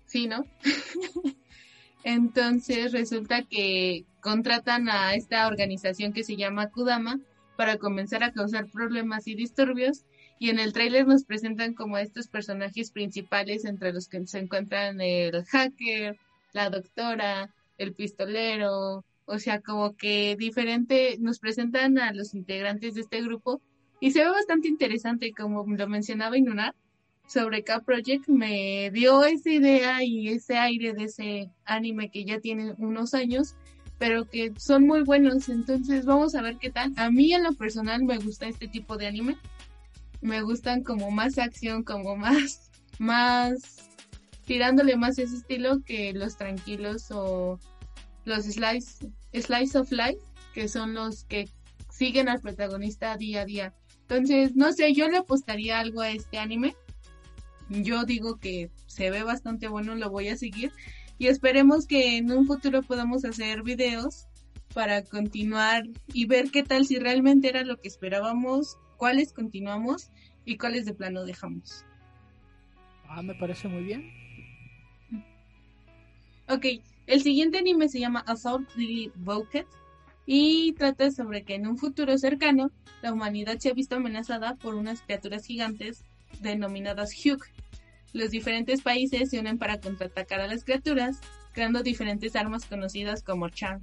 ¿Sí, 0.07 0.26
no? 0.26 0.45
Entonces 2.04 2.92
resulta 2.92 3.42
que 3.42 4.04
contratan 4.20 4.88
a 4.88 5.14
esta 5.14 5.46
organización 5.46 6.12
que 6.12 6.23
se 6.23 6.37
llama 6.37 6.70
Kudama 6.70 7.18
para 7.56 7.78
comenzar 7.78 8.23
a 8.23 8.32
causar 8.32 8.66
problemas 8.66 9.26
y 9.26 9.34
disturbios 9.34 10.04
y 10.38 10.50
en 10.50 10.58
el 10.58 10.75
tráiler 10.75 11.06
nos 11.06 11.25
presentan 11.25 11.73
como 11.73 11.96
estos 11.96 12.28
personajes 12.28 12.90
principales 12.90 13.64
entre 13.64 13.92
los 13.92 14.08
que 14.08 14.26
se 14.26 14.38
encuentran 14.38 15.00
el 15.00 15.44
hacker, 15.44 16.18
la 16.52 16.68
doctora, 16.68 17.50
el 17.78 17.94
pistolero, 17.94 19.04
o 19.25 19.38
sea, 19.38 19.61
como 19.61 19.96
que 19.96 20.37
diferente, 20.38 21.16
nos 21.20 21.38
presentan 21.38 21.99
a 21.99 22.12
los 22.12 22.34
integrantes 22.34 22.94
de 22.94 23.00
este 23.00 23.23
grupo 23.23 23.62
y 24.00 24.11
se 24.11 24.23
ve 24.23 24.30
bastante 24.30 24.68
interesante, 24.68 25.32
como 25.32 25.64
lo 25.66 25.88
mencionaba 25.88 26.37
Inunar, 26.37 26.75
sobre 27.26 27.64
K-Project 27.64 28.28
me 28.28 28.90
dio 28.93 29.25
esa 29.25 29.50
idea 29.50 30.02
y 30.02 30.28
ese 30.28 30.57
aire 30.57 30.93
de 30.93 31.04
ese 31.04 31.50
anime 31.64 32.11
que 32.11 32.25
ya 32.25 32.38
tiene 32.40 32.75
unos 32.78 33.14
años, 33.14 33.54
pero 33.99 34.28
que 34.28 34.52
son 34.59 34.87
muy 34.87 35.02
buenos. 35.02 35.49
Entonces 35.49 36.04
vamos 36.04 36.35
a 36.35 36.43
ver 36.43 36.59
qué 36.59 36.71
tal. 36.71 36.93
A 36.97 37.11
mí 37.11 37.33
en 37.33 37.45
lo 37.45 37.54
personal 37.54 38.04
me 38.04 38.19
gusta 38.19 38.47
este 38.47 38.69
tipo 38.69 38.97
de 38.97 39.07
anime. 39.07 39.37
Me 40.21 40.43
gustan 40.43 40.83
como 40.83 41.11
más 41.11 41.38
acción, 41.38 41.83
como 41.83 42.16
más, 42.16 42.71
más 42.99 43.88
tirándole 44.45 44.97
más 44.97 45.19
ese 45.19 45.37
estilo 45.37 45.83
que 45.83 46.12
los 46.12 46.37
tranquilos 46.37 47.11
o 47.11 47.59
los 48.25 48.45
slice, 48.45 49.11
slice 49.33 49.78
of 49.78 49.90
life, 49.90 50.19
que 50.52 50.69
son 50.69 50.95
los 50.95 51.25
que 51.25 51.49
siguen 51.90 52.28
al 52.28 52.40
protagonista 52.40 53.16
día 53.16 53.43
a 53.43 53.45
día. 53.45 53.75
Entonces, 54.02 54.54
no 54.54 54.73
sé, 54.73 54.93
yo 54.93 55.09
le 55.09 55.19
apostaría 55.19 55.78
algo 55.78 56.02
a 56.02 56.11
este 56.11 56.38
anime 56.38 56.75
yo 57.68 58.04
digo 58.04 58.38
que 58.38 58.71
se 58.87 59.11
ve 59.11 59.23
bastante 59.23 59.68
bueno, 59.68 59.94
lo 59.94 60.11
voy 60.11 60.28
a 60.28 60.37
seguir 60.37 60.73
y 61.18 61.28
esperemos 61.28 61.87
que 61.87 62.16
en 62.16 62.30
un 62.33 62.47
futuro 62.47 62.83
podamos 62.83 63.25
hacer 63.25 63.62
videos 63.62 64.26
para 64.73 65.04
continuar 65.04 65.85
y 66.12 66.26
ver 66.26 66.50
qué 66.50 66.62
tal 66.62 66.85
si 66.87 66.99
realmente 66.99 67.49
era 67.49 67.62
lo 67.62 67.80
que 67.80 67.88
esperábamos, 67.88 68.76
cuáles 68.97 69.33
continuamos 69.33 70.11
y 70.44 70.59
cuáles 70.59 70.85
de 70.85 70.94
plano 70.94 71.25
dejamos. 71.25 71.85
Ah, 73.09 73.23
me 73.23 73.35
parece 73.35 73.68
muy 73.68 73.85
bien. 73.85 74.11
Ok, 76.49 76.66
el 77.06 77.23
siguiente 77.23 77.59
anime 77.59 77.88
se 77.88 78.00
llama 78.00 78.25
Assault 78.26 78.68
the 78.76 79.11
Bucket 79.14 79.66
y 80.26 80.73
trata 80.73 81.11
sobre 81.11 81.44
que 81.44 81.54
en 81.54 81.66
un 81.66 81.78
futuro 81.78 82.18
cercano 82.18 82.71
la 83.02 83.12
humanidad 83.12 83.59
se 83.59 83.71
ha 83.71 83.75
visto 83.75 83.97
amenazada 83.97 84.56
por 84.56 84.75
unas 84.75 85.02
criaturas 85.02 85.47
gigantes 85.47 86.04
denominadas 86.41 87.12
Hugh. 87.12 87.43
Los 88.12 88.31
diferentes 88.31 88.83
países 88.83 89.31
se 89.31 89.38
unen 89.38 89.59
para 89.59 89.81
contraatacar 89.81 90.41
a 90.41 90.47
las 90.47 90.64
criaturas, 90.64 91.19
creando 91.53 91.83
diferentes 91.83 92.37
armas 92.37 92.64
conocidas 92.64 93.23
como 93.23 93.49
Charm, 93.49 93.83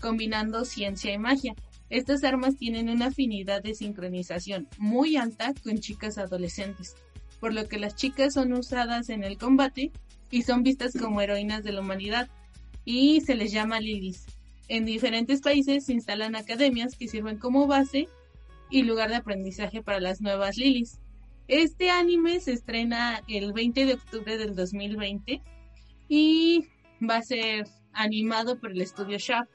combinando 0.00 0.64
ciencia 0.64 1.12
y 1.12 1.18
magia. 1.18 1.54
Estas 1.88 2.24
armas 2.24 2.56
tienen 2.56 2.88
una 2.88 3.06
afinidad 3.06 3.62
de 3.62 3.74
sincronización 3.74 4.68
muy 4.78 5.16
alta 5.16 5.54
con 5.62 5.78
chicas 5.78 6.18
adolescentes, 6.18 6.96
por 7.38 7.52
lo 7.52 7.68
que 7.68 7.78
las 7.78 7.94
chicas 7.94 8.34
son 8.34 8.52
usadas 8.52 9.08
en 9.08 9.24
el 9.24 9.38
combate 9.38 9.92
y 10.30 10.42
son 10.42 10.62
vistas 10.62 10.94
como 10.98 11.20
heroínas 11.20 11.62
de 11.62 11.72
la 11.72 11.80
humanidad, 11.80 12.28
y 12.84 13.20
se 13.20 13.34
les 13.34 13.52
llama 13.52 13.80
lilies. 13.80 14.24
En 14.68 14.84
diferentes 14.84 15.40
países 15.42 15.86
se 15.86 15.92
instalan 15.92 16.34
academias 16.34 16.96
que 16.96 17.08
sirven 17.08 17.38
como 17.38 17.66
base 17.66 18.08
y 18.70 18.82
lugar 18.82 19.10
de 19.10 19.16
aprendizaje 19.16 19.82
para 19.82 20.00
las 20.00 20.20
nuevas 20.20 20.56
lilies. 20.56 20.98
Este 21.48 21.90
anime 21.90 22.40
se 22.40 22.52
estrena 22.52 23.22
el 23.28 23.52
20 23.52 23.86
de 23.86 23.94
octubre 23.94 24.36
del 24.36 24.54
2020 24.54 25.42
y 26.08 26.66
va 27.08 27.16
a 27.16 27.22
ser 27.22 27.66
animado 27.92 28.58
por 28.58 28.72
el 28.72 28.80
estudio 28.80 29.18
Shaft. 29.18 29.50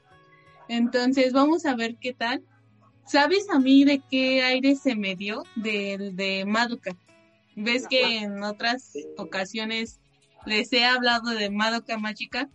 Entonces 0.68 1.32
vamos 1.32 1.66
a 1.66 1.74
ver 1.74 1.96
qué 2.00 2.14
tal. 2.14 2.42
¿Sabes 3.04 3.50
a 3.50 3.58
mí 3.58 3.84
de 3.84 4.00
qué 4.10 4.42
aire 4.42 4.74
se 4.76 4.94
me 4.96 5.16
dio? 5.16 5.42
Del 5.56 6.16
de 6.16 6.44
Madoka. 6.46 6.96
¿Ves 7.56 7.86
que 7.86 8.18
en 8.18 8.42
otras 8.42 8.92
ocasiones 9.18 10.00
les 10.46 10.72
he 10.72 10.84
hablado 10.84 11.30
de 11.30 11.50
Madoka 11.50 11.98
Mágica? 11.98 12.48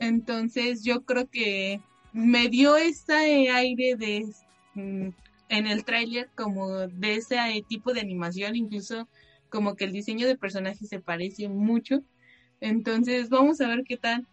Entonces 0.00 0.84
yo 0.84 1.04
creo 1.04 1.28
que 1.28 1.80
me 2.12 2.48
dio 2.48 2.76
ese 2.76 3.50
aire 3.50 3.96
de 3.96 4.26
mm, 4.74 5.08
en 5.48 5.66
el 5.66 5.84
tráiler 5.84 6.28
como 6.34 6.70
de 6.88 7.14
ese 7.16 7.36
tipo 7.68 7.92
de 7.92 8.00
animación, 8.00 8.56
incluso 8.56 9.08
como 9.48 9.76
que 9.76 9.84
el 9.84 9.92
diseño 9.92 10.26
de 10.26 10.36
personajes 10.36 10.88
se 10.88 11.00
parece 11.00 11.48
mucho. 11.48 12.02
Entonces, 12.60 13.28
vamos 13.28 13.60
a 13.60 13.68
ver 13.68 13.84
qué 13.84 13.96
tal. 13.96 14.26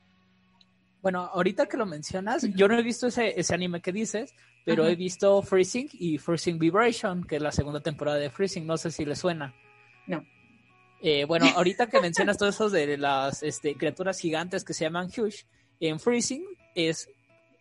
Bueno, 1.02 1.30
ahorita 1.34 1.66
que 1.66 1.78
lo 1.78 1.86
mencionas, 1.86 2.48
yo 2.56 2.68
no 2.68 2.80
he 2.80 2.84
visto 2.84 3.08
ese, 3.08 3.40
ese 3.40 3.54
anime 3.54 3.82
que 3.82 3.92
dices, 3.92 4.34
pero 4.66 4.88
he 4.88 4.96
visto 4.96 5.42
Freezing 5.42 5.90
y 5.94 6.18
Freezing 6.18 6.58
Vibration, 6.58 7.26
que 7.26 7.36
es 7.36 7.42
la 7.42 7.52
segunda 7.52 7.82
temporada 7.82 8.18
de 8.18 8.30
Freezing. 8.30 8.66
No 8.66 8.78
sé 8.78 8.92
si 8.92 9.04
le 9.04 9.16
suena. 9.16 9.54
No. 10.08 10.24
Eh, 11.02 11.26
bueno, 11.26 11.46
ahorita 11.56 11.88
que 11.88 12.00
mencionas 12.00 12.38
todo 12.38 12.50
eso 12.50 12.70
de 12.70 12.98
las 12.98 13.44
este, 13.44 13.76
criaturas 13.76 14.20
gigantes 14.20 14.64
que 14.64 14.74
se 14.74 14.86
llaman 14.86 15.08
Huge, 15.08 15.46
en 15.82 16.00
Freezing 16.00 16.46
es 16.76 17.10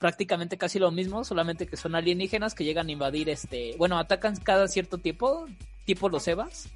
prácticamente 0.03 0.59
casi 0.59 0.81
lo 0.81 0.91
mismo, 0.91 1.23
solamente 1.23 1.69
que 1.69 1.77
son 1.77 1.95
alienígenas 1.95 2.57
que 2.57 2.65
llegan 2.65 2.89
a 2.89 2.91
invadir 2.91 3.29
este, 3.29 3.77
bueno, 3.79 4.01
atacan 4.01 4.35
cada 4.35 4.67
cierto 4.67 4.99
tiempo, 4.99 5.47
tipo 5.85 6.09
los 6.09 6.27
Evas, 6.27 6.69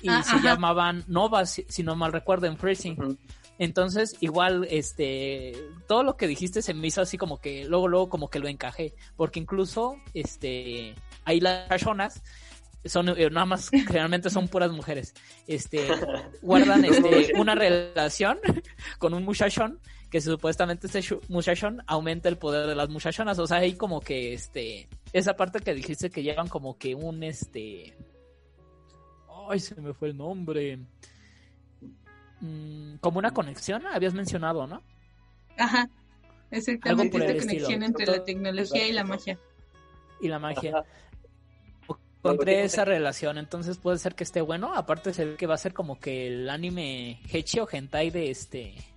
y 0.00 0.08
ah, 0.08 0.22
se 0.22 0.38
llamaban 0.40 1.02
Novas, 1.08 1.60
si 1.66 1.82
no 1.82 1.96
mal 1.96 2.12
recuerdo, 2.12 2.46
en 2.46 2.56
Freezing. 2.56 3.18
Entonces, 3.58 4.16
igual, 4.20 4.68
este, 4.70 5.54
todo 5.88 6.04
lo 6.04 6.16
que 6.16 6.28
dijiste 6.28 6.62
se 6.62 6.72
me 6.72 6.86
hizo 6.86 7.02
así 7.02 7.18
como 7.18 7.40
que, 7.40 7.64
luego, 7.64 7.88
luego 7.88 8.08
como 8.08 8.30
que 8.30 8.38
lo 8.38 8.46
encajé, 8.46 8.94
porque 9.16 9.40
incluso, 9.40 9.96
este, 10.14 10.94
ahí 11.24 11.40
las 11.40 11.68
personas 11.68 12.22
son 12.84 13.08
eh, 13.08 13.28
nada 13.28 13.46
más 13.46 13.70
generalmente 13.86 14.30
son 14.30 14.48
puras 14.48 14.72
mujeres 14.72 15.14
este 15.46 15.86
guardan 16.40 16.84
este 16.84 17.32
una 17.38 17.54
relación 17.54 18.40
con 18.98 19.14
un 19.14 19.24
muchachón 19.24 19.78
que 20.12 20.20
supuestamente 20.20 20.88
este 20.88 21.02
muchachón 21.28 21.82
aumenta 21.86 22.28
el 22.28 22.36
poder 22.36 22.66
de 22.66 22.74
las 22.74 22.90
muchachonas. 22.90 23.38
O 23.38 23.46
sea, 23.46 23.56
hay 23.56 23.76
como 23.76 24.02
que 24.02 24.34
este. 24.34 24.86
Esa 25.14 25.36
parte 25.36 25.60
que 25.60 25.72
dijiste 25.72 26.10
que 26.10 26.22
llevan 26.22 26.48
como 26.48 26.76
que 26.76 26.94
un 26.94 27.22
este. 27.22 27.96
Ay, 29.48 29.58
se 29.58 29.80
me 29.80 29.94
fue 29.94 30.08
el 30.08 30.18
nombre. 30.18 30.80
Mm, 32.42 32.96
como 33.00 33.20
una 33.20 33.30
conexión, 33.30 33.86
habías 33.86 34.12
mencionado, 34.12 34.66
¿no? 34.66 34.82
Ajá. 35.56 35.88
Exactamente, 36.50 37.16
esta 37.16 37.46
conexión 37.46 37.82
entre 37.82 38.04
la 38.04 38.22
tecnología 38.22 38.86
y 38.86 38.92
la 38.92 39.04
magia. 39.04 39.38
Y 40.20 40.28
la 40.28 40.38
magia. 40.38 40.84
Encontré 42.22 42.64
esa 42.64 42.84
relación, 42.84 43.38
entonces 43.38 43.78
puede 43.78 43.96
ser 43.96 44.14
que 44.14 44.24
esté 44.24 44.42
bueno. 44.42 44.74
Aparte, 44.74 45.14
se 45.14 45.24
ve 45.24 45.36
que 45.36 45.46
va 45.46 45.54
a 45.54 45.58
ser 45.58 45.72
como 45.72 45.98
que 45.98 46.26
el 46.26 46.50
anime 46.50 47.18
Hechi 47.32 47.60
o 47.60 47.68
Hentai 47.70 48.10
de 48.10 48.30
este 48.30 48.91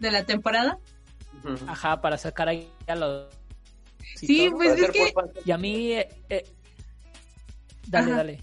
de 0.00 0.10
la 0.10 0.24
temporada. 0.24 0.78
Ajá, 1.66 2.00
para 2.00 2.18
sacar 2.18 2.48
ahí 2.48 2.68
a 2.86 2.94
los... 2.94 3.28
Sí, 4.16 4.50
pues 4.50 4.78
es 4.80 4.90
que... 4.90 5.12
Y 5.44 5.50
a 5.50 5.58
mí... 5.58 5.92
Eh, 5.92 6.08
eh, 6.28 6.44
dale, 7.86 8.10
dale. 8.12 8.42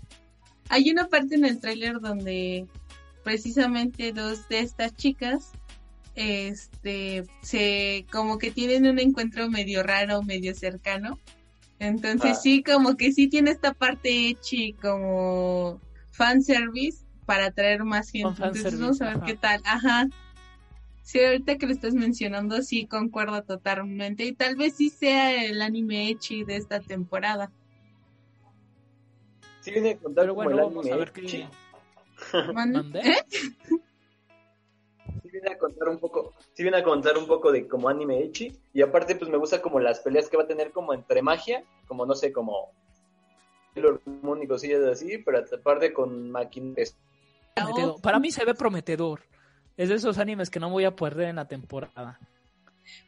hay 0.70 0.90
una 0.90 1.08
parte 1.08 1.36
en 1.36 1.46
el 1.46 1.60
tráiler 1.60 2.00
donde 2.00 2.66
precisamente 3.24 4.14
dos 4.14 4.48
de 4.48 4.60
estas 4.60 4.96
chicas 4.96 5.52
este 6.16 7.26
se 7.42 8.06
como 8.12 8.38
que 8.40 8.50
tienen 8.52 8.88
un 8.88 9.00
encuentro 9.00 9.50
medio 9.50 9.84
raro, 9.84 10.24
medio 10.24 10.56
cercano. 10.56 11.20
Entonces 11.80 12.32
Ah. 12.38 12.40
sí, 12.42 12.64
como 12.64 12.98
que 12.98 13.12
sí 13.12 13.28
tiene 13.28 13.52
esta 13.52 13.74
parte 13.74 14.30
hecha 14.30 14.58
como 14.82 15.80
fanservice 16.12 17.06
para 17.26 17.48
atraer 17.48 17.84
más 17.84 18.10
gente. 18.10 18.30
Entonces 18.30 18.80
vamos 18.80 19.02
a 19.02 19.06
ver 19.06 19.18
ajá. 19.18 19.26
qué 19.26 19.36
tal. 19.36 19.62
Ajá. 19.66 20.08
Sí, 21.08 21.24
ahorita 21.24 21.58
que 21.58 21.68
lo 21.68 21.72
estás 21.72 21.94
mencionando, 21.94 22.62
sí 22.62 22.86
concuerdo 22.86 23.42
totalmente. 23.42 24.26
Y 24.26 24.34
tal 24.34 24.58
vez 24.58 24.76
sí 24.76 24.90
sea 24.90 25.42
el 25.46 25.62
anime 25.62 26.10
Echi 26.10 26.44
de 26.44 26.58
esta 26.58 26.82
temporada. 26.82 27.50
Sí 29.62 29.72
viene 29.72 29.92
a 29.92 29.98
contar 29.98 30.26
Pero 30.26 30.36
como 30.36 30.50
bueno, 30.50 30.60
el 30.60 30.68
vamos 30.68 30.86
anime 30.86 30.96
a 30.96 30.98
ver 30.98 31.14
qué... 31.14 31.22
Echi. 31.22 31.48
¿Mande? 32.54 32.80
¿Mandé? 32.82 33.00
¿Eh? 33.00 33.26
Sí 35.24 35.30
viene 35.32 35.50
a 35.50 35.58
contar 35.58 35.88
un 35.88 36.00
poco, 36.00 36.34
sí 36.52 36.64
viene 36.64 36.80
a 36.80 36.84
contar 36.84 37.18
un 37.18 37.26
poco 37.26 37.54
de 37.54 37.70
como 37.70 37.88
anime 37.88 38.26
Echi. 38.26 38.60
Y 38.74 38.82
aparte, 38.82 39.16
pues 39.16 39.32
me 39.32 39.38
gusta 39.38 39.62
como 39.62 39.80
las 39.80 40.02
peleas 40.02 40.28
que 40.28 40.36
va 40.36 40.44
a 40.44 40.48
tener 40.48 40.74
como 40.74 40.94
entre 40.94 41.22
magia, 41.22 41.64
como 41.88 42.06
no 42.06 42.16
sé, 42.16 42.34
como 42.34 42.74
Sailor 43.74 44.02
Moon 44.24 44.44
y 44.44 44.48
cosillas 44.48 44.84
así, 44.84 45.20
pero 45.20 45.38
aparte 45.38 45.94
con 45.94 46.32
máquinas. 46.32 46.98
Prometedor. 47.56 48.02
Para 48.02 48.20
mí 48.20 48.30
se 48.30 48.44
ve 48.44 48.54
prometedor. 48.54 49.22
Es 49.78 49.90
de 49.90 49.96
esos 49.96 50.18
animes 50.18 50.50
que 50.50 50.60
no 50.60 50.72
voy 50.72 50.86
a 50.86 50.96
perder 50.96 51.30
en 51.30 51.36
la 51.36 51.48
temporada. 51.48 52.20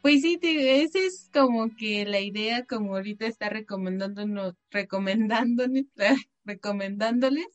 Pues 0.01 0.21
sí, 0.21 0.39
esa 0.41 0.99
es 0.99 1.29
como 1.33 1.75
que 1.75 2.05
la 2.05 2.19
idea, 2.19 2.65
como 2.65 2.95
ahorita 2.95 3.25
está 3.25 3.49
recomendándonos, 3.49 4.55
recomendándonos, 4.69 5.85
recomendándoles, 6.45 7.47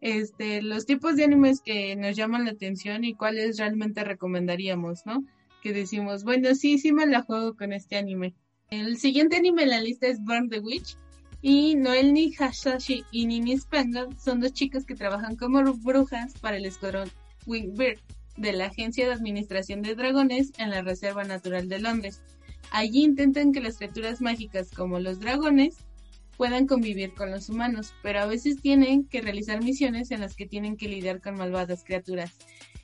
este, 0.00 0.62
los 0.62 0.86
tipos 0.86 1.16
de 1.16 1.24
animes 1.24 1.60
que 1.60 1.94
nos 1.96 2.16
llaman 2.16 2.44
la 2.44 2.52
atención 2.52 3.04
y 3.04 3.14
cuáles 3.14 3.58
realmente 3.58 4.02
recomendaríamos, 4.02 5.04
¿no? 5.04 5.24
Que 5.62 5.72
decimos, 5.72 6.24
bueno, 6.24 6.54
sí, 6.54 6.78
sí 6.78 6.92
me 6.92 7.06
la 7.06 7.22
juego 7.22 7.56
con 7.56 7.72
este 7.72 7.96
anime. 7.96 8.34
El 8.70 8.96
siguiente 8.96 9.36
anime 9.36 9.64
en 9.64 9.70
la 9.70 9.80
lista 9.80 10.06
es 10.06 10.22
Burn 10.22 10.48
the 10.48 10.60
Witch. 10.60 10.96
Y 11.42 11.74
Noel 11.74 12.14
ni 12.14 12.34
Hasashi 12.34 13.04
y 13.12 13.26
Nini 13.26 13.58
Spangle 13.58 14.08
son 14.18 14.40
dos 14.40 14.54
chicas 14.54 14.86
que 14.86 14.94
trabajan 14.94 15.36
como 15.36 15.62
brujas 15.74 16.32
para 16.40 16.56
el 16.56 16.64
escuadrón 16.64 17.10
Wingbeard 17.46 17.98
de 18.36 18.52
la 18.52 18.66
Agencia 18.66 19.06
de 19.06 19.12
Administración 19.12 19.82
de 19.82 19.94
Dragones 19.94 20.52
en 20.58 20.70
la 20.70 20.82
Reserva 20.82 21.24
Natural 21.24 21.68
de 21.68 21.78
Londres. 21.78 22.22
Allí 22.70 23.04
intentan 23.04 23.52
que 23.52 23.60
las 23.60 23.76
criaturas 23.76 24.20
mágicas 24.20 24.70
como 24.70 24.98
los 24.98 25.20
dragones 25.20 25.76
puedan 26.36 26.66
convivir 26.66 27.14
con 27.14 27.30
los 27.30 27.48
humanos, 27.48 27.94
pero 28.02 28.20
a 28.20 28.26
veces 28.26 28.60
tienen 28.60 29.06
que 29.06 29.20
realizar 29.20 29.62
misiones 29.62 30.10
en 30.10 30.20
las 30.20 30.34
que 30.34 30.46
tienen 30.46 30.76
que 30.76 30.88
lidiar 30.88 31.20
con 31.20 31.36
malvadas 31.36 31.84
criaturas. 31.84 32.32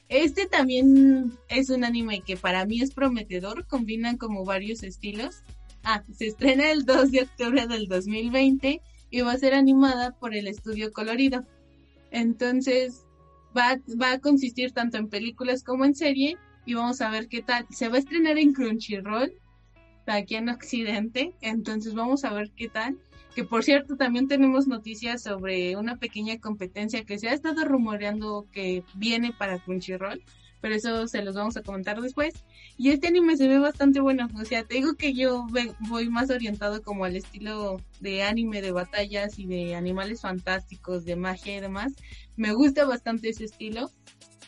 Este 0.08 0.46
también 0.46 1.32
es 1.48 1.70
un 1.70 1.84
anime 1.84 2.22
que 2.22 2.36
para 2.36 2.64
mí 2.66 2.80
es 2.80 2.92
prometedor, 2.92 3.66
combinan 3.66 4.16
como 4.16 4.44
varios 4.44 4.82
estilos. 4.82 5.42
Ah, 5.84 6.02
se 6.12 6.26
estrena 6.26 6.70
el 6.70 6.84
2 6.84 7.10
de 7.12 7.22
octubre 7.22 7.66
del 7.66 7.86
2020 7.86 8.82
y 9.10 9.20
va 9.20 9.32
a 9.32 9.38
ser 9.38 9.54
animada 9.54 10.12
por 10.12 10.34
el 10.34 10.48
estudio 10.48 10.92
Colorido. 10.92 11.44
Entonces, 12.10 13.04
va, 13.56 13.78
va 14.00 14.12
a 14.12 14.18
consistir 14.20 14.72
tanto 14.72 14.96
en 14.98 15.08
películas 15.08 15.62
como 15.62 15.84
en 15.84 15.94
serie 15.94 16.36
y 16.66 16.74
vamos 16.74 17.00
a 17.00 17.10
ver 17.10 17.28
qué 17.28 17.42
tal. 17.42 17.66
Se 17.70 17.88
va 17.88 17.96
a 17.96 17.98
estrenar 17.98 18.38
en 18.38 18.52
Crunchyroll, 18.52 19.32
aquí 20.06 20.36
en 20.36 20.48
Occidente, 20.48 21.34
entonces 21.40 21.94
vamos 21.94 22.24
a 22.24 22.32
ver 22.32 22.50
qué 22.56 22.68
tal. 22.68 22.98
Que 23.34 23.44
por 23.44 23.62
cierto, 23.62 23.96
también 23.96 24.26
tenemos 24.26 24.66
noticias 24.66 25.22
sobre 25.22 25.76
una 25.76 25.96
pequeña 25.96 26.38
competencia 26.40 27.04
que 27.04 27.18
se 27.18 27.28
ha 27.28 27.32
estado 27.32 27.64
rumoreando 27.64 28.46
que 28.50 28.82
viene 28.94 29.32
para 29.32 29.58
Crunchyroll, 29.58 30.22
pero 30.60 30.74
eso 30.74 31.06
se 31.08 31.22
los 31.22 31.34
vamos 31.34 31.56
a 31.56 31.62
comentar 31.62 32.00
después. 32.00 32.34
Y 32.76 32.90
este 32.90 33.08
anime 33.08 33.36
se 33.36 33.48
ve 33.48 33.58
bastante 33.58 34.00
bueno, 34.00 34.28
o 34.40 34.44
sea, 34.44 34.64
te 34.64 34.76
digo 34.76 34.94
que 34.94 35.14
yo 35.14 35.46
voy 35.80 36.08
más 36.08 36.30
orientado 36.30 36.82
como 36.82 37.04
al 37.04 37.16
estilo 37.16 37.80
de 38.00 38.22
anime 38.22 38.62
de 38.62 38.72
batallas 38.72 39.38
y 39.38 39.46
de 39.46 39.74
animales 39.74 40.20
fantásticos, 40.22 41.04
de 41.04 41.16
magia 41.16 41.56
y 41.56 41.60
demás. 41.60 41.92
Me 42.36 42.52
gusta 42.52 42.84
bastante 42.84 43.28
ese 43.30 43.44
estilo. 43.44 43.90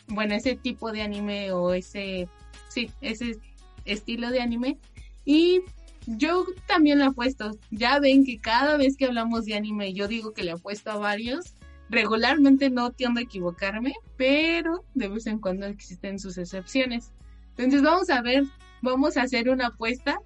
Bueno, 0.07 0.35
ese 0.35 0.55
tipo 0.55 0.91
de 0.91 1.01
anime 1.01 1.51
o 1.51 1.73
ese, 1.73 2.27
sí, 2.69 2.91
ese 3.01 3.37
estilo 3.85 4.29
de 4.31 4.41
anime. 4.41 4.77
Y 5.25 5.61
yo 6.05 6.45
también 6.67 6.99
le 6.99 7.05
apuesto. 7.05 7.57
Ya 7.71 7.99
ven 7.99 8.25
que 8.25 8.39
cada 8.39 8.77
vez 8.77 8.97
que 8.97 9.05
hablamos 9.05 9.45
de 9.45 9.55
anime, 9.55 9.93
yo 9.93 10.07
digo 10.07 10.33
que 10.33 10.43
le 10.43 10.51
apuesto 10.51 10.91
a 10.91 10.97
varios. 10.97 11.53
Regularmente 11.89 12.69
no 12.69 12.91
tiendo 12.91 13.19
a 13.19 13.23
equivocarme, 13.23 13.93
pero 14.17 14.83
de 14.93 15.09
vez 15.09 15.27
en 15.27 15.39
cuando 15.39 15.65
existen 15.67 16.17
sus 16.19 16.37
excepciones. 16.37 17.11
Entonces 17.57 17.81
vamos 17.83 18.09
a 18.09 18.21
ver, 18.21 18.43
vamos 18.81 19.17
a 19.17 19.23
hacer 19.23 19.49
una 19.49 19.67
apuesta 19.67 20.17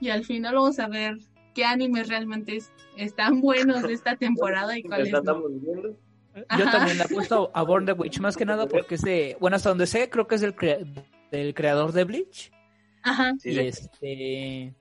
y 0.00 0.08
al 0.10 0.24
final 0.24 0.54
vamos 0.56 0.78
a 0.78 0.88
ver 0.88 1.18
qué 1.54 1.64
animes 1.64 2.08
realmente 2.08 2.56
es- 2.56 2.72
están 2.96 3.40
buenos 3.40 3.82
de 3.82 3.92
esta 3.92 4.16
temporada 4.16 4.76
y 4.76 4.82
cuáles 5.10 5.12
no. 5.12 5.48
Viendo. 5.48 5.96
Yo 6.58 6.64
también 6.70 6.96
le 6.96 7.04
apuesto 7.04 7.50
a 7.52 7.62
Born 7.62 7.84
the 7.84 7.92
Witch, 7.92 8.18
más 8.18 8.36
que 8.38 8.46
nada 8.46 8.66
porque 8.66 8.94
es 8.94 9.02
de, 9.02 9.36
bueno, 9.38 9.56
hasta 9.56 9.68
donde 9.68 9.86
sé, 9.86 10.08
creo 10.08 10.26
que 10.26 10.36
es 10.36 10.40
del, 10.40 10.54
crea- 10.56 10.78
del 11.30 11.52
creador 11.54 11.92
de 11.92 12.04
Bleach. 12.04 12.50
Ajá. 13.02 13.34
Sí, 13.38 13.50
y 13.50 13.54
de- 13.54 13.68
este, 13.68 14.74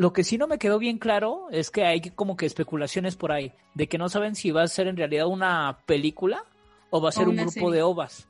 lo 0.00 0.14
que 0.14 0.24
sí 0.24 0.38
no 0.38 0.46
me 0.46 0.58
quedó 0.58 0.78
bien 0.78 0.96
claro 0.98 1.48
es 1.50 1.70
que 1.70 1.84
hay 1.84 2.00
como 2.00 2.34
que 2.36 2.46
especulaciones 2.46 3.16
por 3.16 3.32
ahí, 3.32 3.52
de 3.74 3.86
que 3.86 3.98
no 3.98 4.08
saben 4.08 4.34
si 4.34 4.50
va 4.50 4.62
a 4.62 4.68
ser 4.68 4.86
en 4.86 4.96
realidad 4.96 5.26
una 5.26 5.78
película 5.84 6.44
o 6.88 7.02
va 7.02 7.10
a 7.10 7.12
ser 7.12 7.28
un 7.28 7.36
grupo 7.36 7.50
serie. 7.50 7.70
de 7.72 7.82
ovas. 7.82 8.26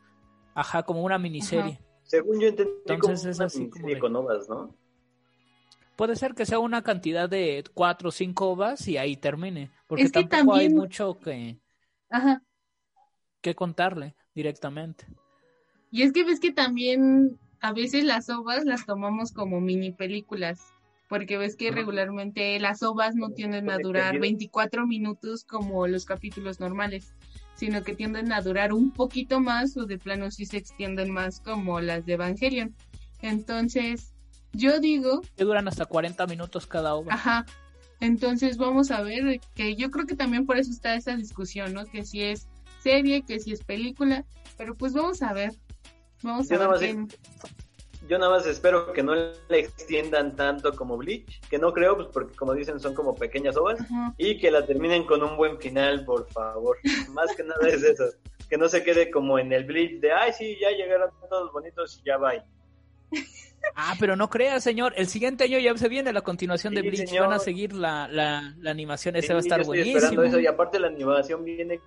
Ajá, 0.55 0.83
como 0.83 1.03
una 1.05 1.17
miniserie. 1.19 1.79
Según 2.03 2.41
yo 2.41 2.49
entendí 2.49 2.73
Entonces 2.89 3.21
como 3.21 3.31
es 3.31 3.37
una 3.39 3.47
así 3.47 3.59
como 3.59 3.69
miniserie 3.87 3.95
de- 3.95 4.01
con 4.01 4.17
ovas, 4.17 4.49
¿no? 4.49 4.75
Puede 5.95 6.17
ser 6.17 6.35
que 6.35 6.45
sea 6.45 6.59
una 6.59 6.83
cantidad 6.83 7.29
de 7.29 7.63
cuatro 7.73 8.09
o 8.09 8.13
cinco 8.13 8.51
ovas 8.51 8.89
y 8.89 8.97
ahí 8.97 9.17
termine, 9.17 9.71
porque 9.87 10.03
Es 10.05 10.11
que 10.13 10.25
tampoco 10.25 10.57
hay 10.57 10.67
también- 10.67 10.77
mucho 10.77 11.21
que, 11.21 11.61
Ajá. 12.09 12.43
que 13.41 13.55
contarle 13.55 14.17
directamente. 14.35 15.07
Y 15.93 16.03
es 16.03 16.13
que 16.13 16.25
ves 16.25 16.41
que 16.41 16.53
también 16.53 17.39
a 17.61 17.73
veces 17.73 18.03
las 18.03 18.29
ovas 18.29 18.65
las 18.65 18.87
tomamos 18.87 19.31
como 19.33 19.61
mini 19.61 19.93
películas, 19.93 20.61
porque 21.11 21.39
ves 21.39 21.57
que 21.57 21.73
regularmente 21.73 22.59
las 22.61 22.85
ovas 22.85 23.17
no 23.17 23.31
tienden 23.31 23.69
a 23.69 23.79
durar 23.79 24.15
extendido. 24.15 24.23
24 24.23 24.87
minutos 24.87 25.45
como 25.45 25.89
los 25.89 26.05
capítulos 26.05 26.61
normales, 26.61 27.15
sino 27.57 27.83
que 27.83 27.97
tienden 27.97 28.33
a 28.33 28.41
durar 28.41 28.73
un 28.73 28.93
poquito 28.93 29.41
más 29.41 29.77
o 29.77 29.87
de 29.87 29.99
plano 29.99 30.31
sí 30.31 30.47
se 30.47 30.59
extienden 30.59 31.11
más 31.11 31.41
como 31.41 31.81
las 31.81 32.07
de 32.07 32.13
Evangelion. 32.13 32.77
Entonces, 33.23 34.15
yo 34.53 34.79
digo 34.79 35.23
Que 35.37 35.43
duran 35.43 35.67
hasta 35.67 35.85
40 35.85 36.29
minutos 36.29 36.69
cada 36.69 36.95
ova. 36.95 37.13
Ajá. 37.13 37.45
Entonces 37.99 38.57
vamos 38.57 38.93
a 38.93 39.03
ver 39.03 39.41
que 39.57 39.75
yo 39.75 39.91
creo 39.91 40.07
que 40.07 40.15
también 40.15 40.47
por 40.47 40.59
eso 40.59 40.71
está 40.71 40.95
esa 40.95 41.17
discusión, 41.17 41.75
¿no? 41.75 41.87
Que 41.87 42.05
si 42.05 42.23
es 42.23 42.47
serie, 42.85 43.23
que 43.23 43.41
si 43.41 43.53
es 43.53 43.65
película, 43.65 44.25
pero 44.57 44.77
pues 44.77 44.93
vamos 44.93 45.23
a 45.23 45.33
ver. 45.33 45.59
Vamos 46.23 46.49
Yo 46.49 46.63
a 46.63 46.79
ver. 46.79 46.97
Yo 48.11 48.19
nada 48.19 48.33
más 48.33 48.45
espero 48.45 48.93
que 48.93 49.05
no 49.05 49.15
le 49.15 49.33
extiendan 49.61 50.35
tanto 50.35 50.75
como 50.75 50.97
Bleach, 50.97 51.41
que 51.49 51.59
no 51.59 51.73
creo, 51.73 51.95
pues 51.95 52.09
porque 52.13 52.35
como 52.35 52.55
dicen 52.55 52.81
son 52.81 52.93
como 52.93 53.15
pequeñas 53.15 53.57
ovas, 53.57 53.81
Ajá. 53.81 54.13
y 54.19 54.37
que 54.39 54.51
la 54.51 54.67
terminen 54.67 55.05
con 55.07 55.23
un 55.23 55.37
buen 55.37 55.59
final, 55.61 56.05
por 56.05 56.29
favor. 56.31 56.77
Más 57.15 57.35
que 57.37 57.45
nada 57.45 57.69
es 57.69 57.85
eso, 57.85 58.05
que 58.49 58.59
no 58.59 58.69
se 58.69 58.83
quede 58.83 59.13
como 59.13 59.39
en 59.39 59.53
el 59.53 59.63
Bleach 59.65 60.01
de, 60.01 60.11
ay, 60.13 60.33
sí, 60.33 60.59
ya 60.61 60.71
llegaron 60.71 61.09
todos 61.29 61.53
bonitos 61.53 62.01
y 62.03 62.07
ya 62.09 62.17
va. 62.17 62.33
Ah, 63.77 63.95
pero 64.01 64.17
no 64.17 64.31
creas, 64.31 64.65
señor. 64.65 64.95
El 64.97 65.07
siguiente 65.07 65.45
año 65.45 65.59
ya 65.59 65.77
se 65.77 65.89
viene 65.91 66.15
la 66.15 66.23
continuación 66.23 66.75
de 66.75 66.81
Bleach. 66.81 67.07
señor. 67.09 67.27
Van 67.27 67.35
a 67.35 67.39
seguir 67.39 67.75
la, 67.75 68.09
la, 68.09 68.55
la 68.59 68.71
animación. 68.71 69.17
Ese 69.17 69.27
Sí, 69.29 69.33
va 69.35 69.39
a 69.39 69.43
estar 69.43 69.59
yo 69.59 69.63
estoy 69.65 69.77
buenísimo. 69.77 69.99
esperando 69.99 70.25
eso, 70.25 70.41
y 70.41 70.47
aparte 70.47 70.81
la 70.81 70.87
animación 70.87 71.45
viene 71.45 71.79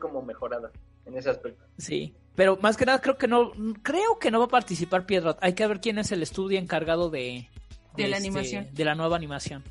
como 0.00 0.22
mejorada 0.22 0.70
en 1.08 1.16
ese 1.16 1.30
aspecto. 1.30 1.64
Sí, 1.78 2.14
pero 2.34 2.56
más 2.60 2.76
que 2.76 2.86
nada 2.86 3.00
creo 3.00 3.18
que 3.18 3.26
no, 3.26 3.52
creo 3.82 4.18
que 4.20 4.30
no 4.30 4.38
va 4.38 4.44
a 4.44 4.48
participar 4.48 5.06
Piedrot. 5.06 5.38
Hay 5.40 5.54
que 5.54 5.66
ver 5.66 5.80
quién 5.80 5.98
es 5.98 6.12
el 6.12 6.22
estudio 6.22 6.58
encargado 6.58 7.10
de, 7.10 7.48
De 7.96 8.08
la 8.08 8.16
este, 8.16 8.28
animación. 8.28 8.68
de 8.72 8.84
la 8.84 8.94
nueva 8.94 9.16
animación. 9.16 9.64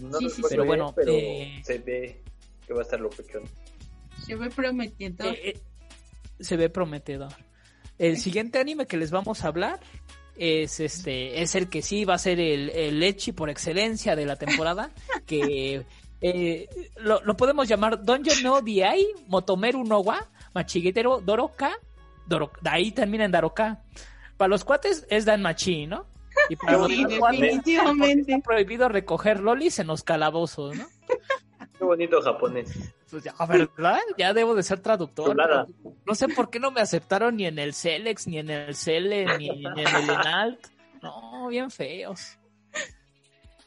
No 0.00 0.18
Sí, 0.18 0.30
sí. 0.30 0.42
Pero 0.48 0.62
bien, 0.62 0.68
bueno, 0.68 0.92
pero 0.94 1.12
eh, 1.12 1.60
se 1.64 1.78
ve 1.78 2.22
que 2.66 2.72
va 2.72 2.80
a 2.80 2.82
estar 2.82 3.00
lo 3.00 3.10
pechón. 3.10 3.42
Se 4.24 4.36
ve 4.36 4.48
prometiendo. 4.50 5.24
Eh, 5.24 5.50
eh, 5.50 5.60
se 6.38 6.56
ve 6.56 6.70
prometedor. 6.70 7.32
El 7.98 8.18
siguiente 8.18 8.58
anime 8.58 8.86
que 8.86 8.96
les 8.96 9.10
vamos 9.10 9.44
a 9.44 9.48
hablar 9.48 9.80
es 10.36 10.80
este, 10.80 11.42
es 11.42 11.54
el 11.54 11.68
que 11.68 11.82
sí 11.82 12.04
va 12.04 12.14
a 12.14 12.18
ser 12.18 12.40
el, 12.40 12.70
el 12.70 13.02
Echi 13.02 13.32
por 13.32 13.50
excelencia 13.50 14.16
de 14.16 14.24
la 14.24 14.36
temporada, 14.36 14.90
que 15.26 15.84
eh, 16.20 16.68
lo, 16.98 17.22
lo 17.24 17.36
podemos 17.36 17.66
llamar 17.68 18.02
Dungeon 18.04 18.42
no 18.42 18.60
Di 18.60 18.82
Motomeru 19.26 19.84
no 19.84 20.00
wa 20.00 20.26
Machigetero 20.54 21.20
Doroka, 21.20 21.72
Doro, 22.26 22.52
de 22.60 22.70
ahí 22.70 22.92
termina 22.92 23.24
en 23.24 23.30
Daroka. 23.32 23.82
Para 24.36 24.48
los 24.48 24.64
cuates 24.64 25.06
es 25.10 25.24
Dan 25.24 25.42
Machi, 25.42 25.86
¿no? 25.86 26.06
Y 26.48 26.56
para 26.56 26.78
los 26.78 26.88
Sí, 26.88 27.04
definitivamente. 27.04 28.32
está 28.32 28.42
prohibido 28.44 28.88
recoger 28.88 29.40
lolis 29.40 29.78
en 29.78 29.86
los 29.88 30.02
calabozos, 30.02 30.76
¿no? 30.76 30.86
Qué 31.78 31.84
bonito 31.84 32.20
japonés. 32.20 32.70
pues 33.10 33.24
ya, 33.24 33.34
¿verdad? 33.46 34.00
Ya 34.18 34.32
debo 34.34 34.54
de 34.54 34.62
ser 34.62 34.80
traductor. 34.80 35.36
No 36.06 36.14
sé 36.14 36.28
por 36.28 36.50
qué 36.50 36.60
no 36.60 36.70
me 36.70 36.80
aceptaron 36.80 37.36
ni 37.36 37.46
en 37.46 37.58
el 37.58 37.74
Celex, 37.74 38.26
ni 38.26 38.38
en 38.38 38.50
el 38.50 38.74
Cele, 38.74 39.26
ni 39.38 39.48
en 39.48 39.78
el 39.78 39.86
Enalt. 40.10 40.66
No, 41.02 41.48
bien 41.48 41.70
feos. 41.70 42.38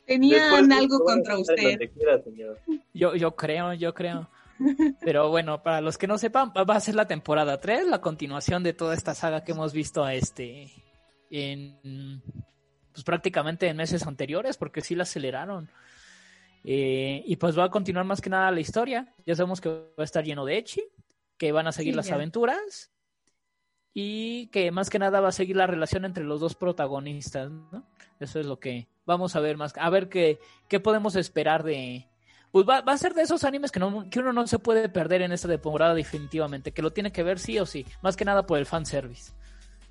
Tenían 0.06 0.42
Después, 0.52 0.72
algo 0.80 0.96
a 0.98 1.13
contra 1.13 1.38
usted. 1.38 1.56
donde 1.72 1.89
quiera, 1.92 2.22
señor. 2.22 2.60
Yo, 2.94 3.16
yo 3.16 3.36
creo, 3.36 3.74
yo 3.74 3.94
creo. 3.94 4.30
Pero 5.02 5.30
bueno, 5.30 5.63
para 5.63 5.82
los 5.82 5.98
que 5.98 6.08
no 6.08 6.18
sepan, 6.18 6.50
va 6.52 6.76
a 6.76 6.80
ser 6.80 6.96
la 6.96 7.08
temporada 7.08 7.60
3, 7.60 7.88
la 7.88 8.02
continuación 8.02 8.63
de 8.63 8.74
toda 8.74 8.94
esta 8.94 9.13
saga 9.16 9.44
que 9.44 9.52
hemos 9.54 9.74
visto 9.74 10.08
este 10.08 10.72
en 11.32 12.22
pues 12.92 13.04
prácticamente 13.04 13.68
en 13.68 13.76
meses 13.78 14.06
anteriores, 14.06 14.56
porque 14.58 14.82
sí 14.82 14.94
la 14.94 15.04
aceleraron. 15.04 15.70
Eh, 16.63 17.24
y 17.26 17.36
pues 17.38 17.58
va 17.58 17.66
a 17.66 17.70
continuar 17.72 18.06
más 18.06 18.22
que 18.22 18.30
nada 18.30 18.52
la 18.52 18.60
historia. 18.60 19.13
Ya 19.26 19.36
sabemos 19.36 19.60
que 19.60 19.70
va 19.70 19.86
a 19.98 20.04
estar 20.04 20.24
lleno 20.24 20.46
de 20.46 20.58
Echi, 20.58 20.84
que 21.38 21.52
van 21.52 21.66
a 21.68 21.72
seguir 21.72 21.94
Sí, 21.94 21.98
las 21.98 22.08
ya. 22.08 22.16
aventuras 22.16 22.92
y 23.94 24.48
que 24.48 24.72
más 24.72 24.90
que 24.90 25.00
nada 25.00 25.22
va 25.22 25.30
a 25.30 25.34
seguir 25.34 25.56
la 25.56 25.68
relación 25.68 26.06
entre 26.06 26.24
los 26.24 26.40
dos 26.40 26.56
protagonistas, 26.56 27.52
¿no? 27.52 27.86
Eso 28.20 28.40
es 28.40 28.46
lo 28.46 28.60
que 28.60 28.88
vamos 29.06 29.36
a 29.36 29.40
ver 29.40 29.58
más, 29.58 29.74
a 29.78 29.90
ver 29.90 30.10
qué, 30.10 30.40
qué 30.68 30.80
podemos 30.80 31.16
esperar 31.16 31.64
de... 31.64 32.08
Pues 32.52 32.68
va, 32.68 32.82
va 32.82 32.94
a 32.94 32.98
ser 32.98 33.14
de 33.16 33.24
esos 33.24 33.44
animes 33.44 33.72
que, 33.72 33.80
no, 33.80 34.10
que 34.10 34.20
uno 34.20 34.32
no 34.32 34.46
se 34.46 34.60
puede 34.60 34.88
perder 34.88 35.24
en 35.24 35.32
esta 35.32 35.48
temporada 35.48 35.96
definitivamente, 35.96 36.72
que 36.72 36.84
lo 36.84 36.92
tiene 36.92 37.12
que 37.12 37.24
ver 37.24 37.40
sí 37.40 37.58
o 37.60 37.66
sí, 37.66 37.86
más 38.02 38.16
que 38.16 38.26
nada 38.26 38.46
por 38.46 38.60
el 38.60 38.66
fanservice. 38.66 39.32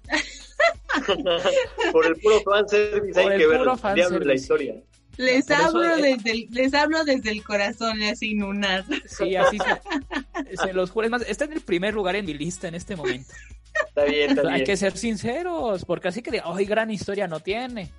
Por 1.92 2.06
el 2.06 2.16
puro 2.16 2.40
fanservice 2.42 3.22
Por 3.22 3.32
hay 3.32 3.38
que 3.38 3.46
ver 3.46 3.58
puro 3.58 3.72
el 3.72 3.94
diablo 3.94 4.18
de 4.18 4.24
la 4.26 4.34
fanservice. 4.34 4.34
historia. 4.34 4.74
Les 5.16 5.46
Por 5.46 5.56
eso, 5.56 5.66
hablo 5.66 5.94
eh, 5.96 6.02
desde 6.02 6.30
el, 6.30 6.48
les 6.50 6.74
hablo 6.74 7.04
desde 7.04 7.30
el 7.30 7.42
corazón, 7.42 8.02
así 8.02 8.34
Nunar. 8.34 8.84
Sí, 9.06 9.36
así 9.36 9.58
se, 9.58 10.56
se 10.56 10.72
los 10.72 10.90
juro. 10.90 11.06
Es 11.06 11.10
más, 11.10 11.22
está 11.22 11.44
en 11.46 11.52
el 11.52 11.60
primer 11.60 11.94
lugar 11.94 12.16
en 12.16 12.26
mi 12.26 12.34
lista 12.34 12.68
en 12.68 12.74
este 12.74 12.96
momento. 12.96 13.32
Está 13.88 14.04
bien, 14.04 14.30
está 14.30 14.42
bien. 14.42 14.54
Hay 14.54 14.64
que 14.64 14.76
ser 14.76 14.96
sinceros, 14.96 15.84
porque 15.84 16.08
así 16.08 16.22
que, 16.22 16.40
ay, 16.44 16.64
gran 16.64 16.90
historia 16.90 17.26
no 17.28 17.40
tiene. 17.40 17.92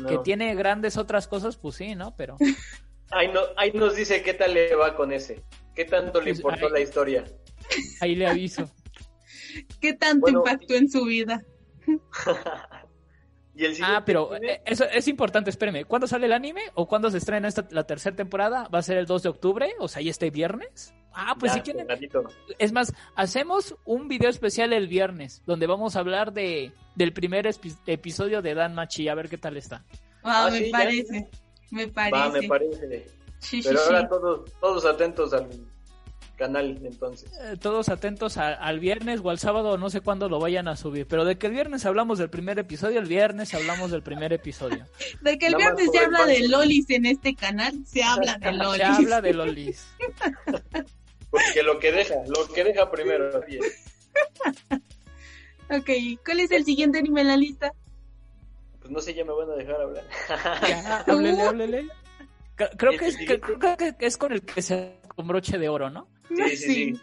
No. 0.00 0.08
Que 0.08 0.18
tiene 0.18 0.54
grandes 0.54 0.96
otras 0.96 1.28
cosas, 1.28 1.56
pues 1.56 1.76
sí, 1.76 1.94
¿no? 1.94 2.14
Pero 2.16 2.36
Ahí, 3.10 3.28
no, 3.28 3.40
ahí 3.56 3.72
nos 3.72 3.94
dice 3.94 4.22
qué 4.22 4.32
tal 4.34 4.54
le 4.54 4.74
va 4.74 4.96
con 4.96 5.12
ese. 5.12 5.42
¿Qué 5.74 5.84
tanto 5.84 6.20
le 6.20 6.30
Pues, 6.30 6.38
importó 6.38 6.66
ahí- 6.66 6.72
la 6.72 6.80
historia? 6.80 7.24
ahí 8.00 8.14
le 8.14 8.26
aviso. 8.26 8.70
¿Qué 9.80 9.92
tanto 9.92 10.20
Bueno, 10.22 10.38
impactó 10.38 10.74
en 10.74 10.88
su 10.90 11.04
vida? 11.04 11.42
y 13.54 13.64
el 13.66 13.74
siguiente 13.74 13.82
Ah, 13.98 14.02
pero 14.04 14.32
anime, 14.32 14.52
eh, 14.54 14.62
eso 14.64 14.84
es 14.84 15.08
importante, 15.08 15.50
espéreme. 15.50 15.84
¿Cuándo 15.84 16.06
sale 16.06 16.24
el 16.26 16.32
anime 16.32 16.62
o 16.74 16.88
cuándo 16.88 17.10
se 17.10 17.18
estrena 17.18 17.48
esta, 17.48 17.66
la 17.70 17.84
tercera 17.86 18.16
temporada? 18.16 18.68
¿Va 18.68 18.78
a 18.78 18.82
ser 18.82 18.96
el 18.96 19.04
2 19.06 19.22
de 19.24 19.28
octubre? 19.28 19.74
O 19.78 19.88
sea, 19.88 20.00
¿y 20.00 20.08
este 20.08 20.30
viernes? 20.30 20.94
Ah, 21.14 21.36
pues 21.38 21.52
ya, 21.52 21.56
si 21.56 21.72
quieren. 21.72 21.86
Es 22.58 22.72
más, 22.72 22.92
hacemos 23.14 23.74
un 23.84 24.08
video 24.08 24.30
especial 24.30 24.72
el 24.72 24.88
viernes, 24.88 25.42
donde 25.46 25.66
vamos 25.66 25.96
a 25.96 26.00
hablar 26.00 26.32
de 26.32 26.72
del 26.94 27.12
primer 27.12 27.48
episodio 27.86 28.42
de 28.42 28.54
Dan 28.54 28.74
Machi, 28.74 29.08
a 29.08 29.14
ver 29.14 29.28
qué 29.28 29.38
tal 29.38 29.56
está. 29.56 29.84
Ah, 30.22 30.46
Ah, 30.46 30.50
me 30.50 30.58
sí, 30.58 30.64
ya. 30.66 30.78
parece. 30.78 31.28
Me 31.70 31.88
parece. 31.88 32.16
Va, 32.16 32.28
me 32.30 32.42
parece. 32.48 33.06
Sí, 33.38 33.62
sí, 33.62 33.68
Pero 33.68 33.78
sí. 33.80 33.84
ahora 33.86 34.08
todos, 34.08 34.52
todos 34.60 34.84
atentos 34.84 35.32
al 35.32 35.48
canal, 36.36 36.78
entonces. 36.84 37.30
Eh, 37.40 37.56
todos 37.60 37.88
atentos 37.88 38.36
a- 38.36 38.54
al 38.54 38.78
viernes 38.80 39.20
o 39.22 39.30
al 39.30 39.38
sábado, 39.38 39.78
no 39.78 39.90
sé 39.90 40.00
cuándo 40.00 40.28
lo 40.28 40.38
vayan 40.38 40.68
a 40.68 40.76
subir, 40.76 41.06
pero 41.06 41.24
de 41.24 41.38
que 41.38 41.46
el 41.46 41.52
viernes 41.52 41.84
hablamos 41.86 42.18
del 42.18 42.30
primer 42.30 42.58
episodio, 42.58 42.98
el 43.00 43.06
viernes 43.06 43.54
hablamos 43.54 43.90
del 43.90 44.02
primer 44.02 44.32
episodio. 44.32 44.86
De 45.22 45.38
que 45.38 45.46
el 45.46 45.52
Nada 45.52 45.74
viernes 45.74 45.90
se 45.92 45.98
el 45.98 46.04
habla 46.04 46.26
de 46.26 46.48
lolis 46.48 46.90
en 46.90 47.06
este 47.06 47.34
canal, 47.34 47.74
se 47.86 48.02
habla 48.02 48.38
de 48.38 48.52
lolis. 48.52 48.76
Se 48.80 48.84
habla 48.84 49.20
de 49.20 49.32
Lolis. 49.34 49.86
Porque 51.32 51.62
lo 51.64 51.80
que 51.80 51.90
deja, 51.90 52.14
lo 52.28 52.46
que 52.52 52.62
deja 52.62 52.88
primero. 52.90 53.30
Ok, 55.70 55.88
¿cuál 56.24 56.40
es 56.40 56.50
el 56.50 56.64
siguiente 56.66 56.98
anime 56.98 57.22
en 57.22 57.28
la 57.28 57.36
lista? 57.36 57.72
Pues 58.80 58.90
no 58.90 59.00
sé, 59.00 59.14
ya 59.14 59.24
me 59.24 59.32
van 59.32 59.50
a 59.50 59.54
dejar 59.54 59.80
hablar. 59.80 60.04
Ya, 60.68 60.98
háblele, 61.06 61.42
háblele. 61.42 61.86
Cre- 62.56 62.70
Creo 62.76 62.98
que, 62.98 63.06
es, 63.06 63.16
creo 63.16 63.76
que 63.98 64.06
es 64.06 64.16
con 64.18 64.32
el 64.32 64.42
que 64.42 64.60
se 64.60 64.96
con 65.16 65.26
broche 65.26 65.56
de 65.58 65.68
oro, 65.70 65.88
¿no? 65.88 66.08
Sí, 66.28 66.56
sí, 66.56 66.74
sí. 66.74 67.00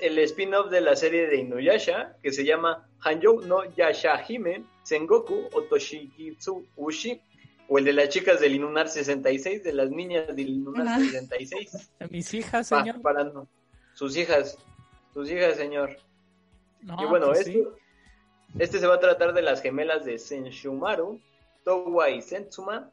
El 0.00 0.18
spin-off 0.18 0.68
de 0.70 0.80
la 0.80 0.96
serie 0.96 1.28
de 1.28 1.36
Inuyasha, 1.36 2.16
que 2.20 2.32
se 2.32 2.44
llama 2.44 2.88
Hanjou 3.00 3.40
no 3.42 3.62
Yashahime 3.76 4.64
Sengoku 4.82 5.48
Otoshikitsu 5.52 6.66
Ushi, 6.76 7.20
o 7.68 7.78
el 7.78 7.84
de 7.84 7.92
las 7.92 8.08
chicas 8.10 8.40
del 8.40 8.54
Inunar 8.54 8.88
66, 8.88 9.62
de 9.64 9.72
las 9.72 9.90
niñas 9.90 10.28
del 10.36 10.48
Inunar 10.50 10.86
Ajá. 10.88 11.00
66. 11.00 11.92
Mis 12.10 12.34
hijas, 12.34 12.68
Pa- 12.70 12.80
señor. 12.80 13.00
para 13.02 13.24
no- 13.24 13.48
sus 13.94 14.16
hijas, 14.16 14.58
sus 15.12 15.30
hijas, 15.30 15.56
señor. 15.56 15.96
No, 16.80 16.96
y 17.02 17.06
bueno, 17.06 17.26
pues 17.28 17.40
este, 17.40 17.52
sí. 17.52 17.64
este 18.58 18.78
se 18.78 18.86
va 18.86 18.96
a 18.96 19.00
tratar 19.00 19.32
de 19.34 19.42
las 19.42 19.62
gemelas 19.62 20.04
de 20.04 20.18
Senshumaru, 20.18 21.20
Towa 21.64 22.10
y 22.10 22.20
Sensuma. 22.22 22.90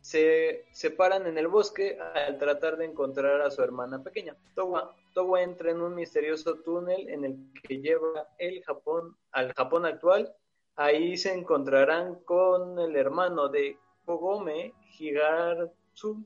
Se 0.00 0.64
separan 0.72 1.26
en 1.28 1.38
el 1.38 1.46
bosque 1.46 1.96
al 2.14 2.36
tratar 2.36 2.76
de 2.76 2.86
encontrar 2.86 3.40
a 3.40 3.50
su 3.52 3.62
hermana 3.62 4.02
pequeña. 4.02 4.36
Towa, 4.56 4.94
Towa 5.14 5.42
entra 5.42 5.70
en 5.70 5.80
un 5.80 5.94
misterioso 5.94 6.56
túnel 6.56 7.08
en 7.08 7.24
el 7.24 7.36
que 7.62 7.80
lleva 7.80 8.26
el 8.38 8.62
Japón 8.64 9.16
al 9.30 9.52
Japón 9.54 9.86
actual. 9.86 10.34
Ahí 10.74 11.16
se 11.16 11.32
encontrarán 11.32 12.16
con 12.24 12.80
el 12.80 12.96
hermano 12.96 13.48
de 13.48 13.78
Kogome, 14.04 14.72
Higatsu. 14.98 16.24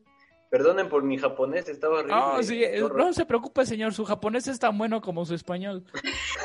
Perdonen 0.50 0.88
por 0.88 1.02
mi 1.02 1.18
japonés, 1.18 1.68
estaba 1.68 1.98
horrible. 1.98 2.14
Ah, 2.16 2.38
sí, 2.42 2.62
eh, 2.62 2.80
no 2.94 3.12
se 3.12 3.26
preocupe, 3.26 3.66
señor. 3.66 3.92
Su 3.94 4.04
japonés 4.04 4.46
es 4.46 4.58
tan 4.60 4.78
bueno 4.78 5.00
como 5.00 5.24
su 5.26 5.34
español. 5.34 5.84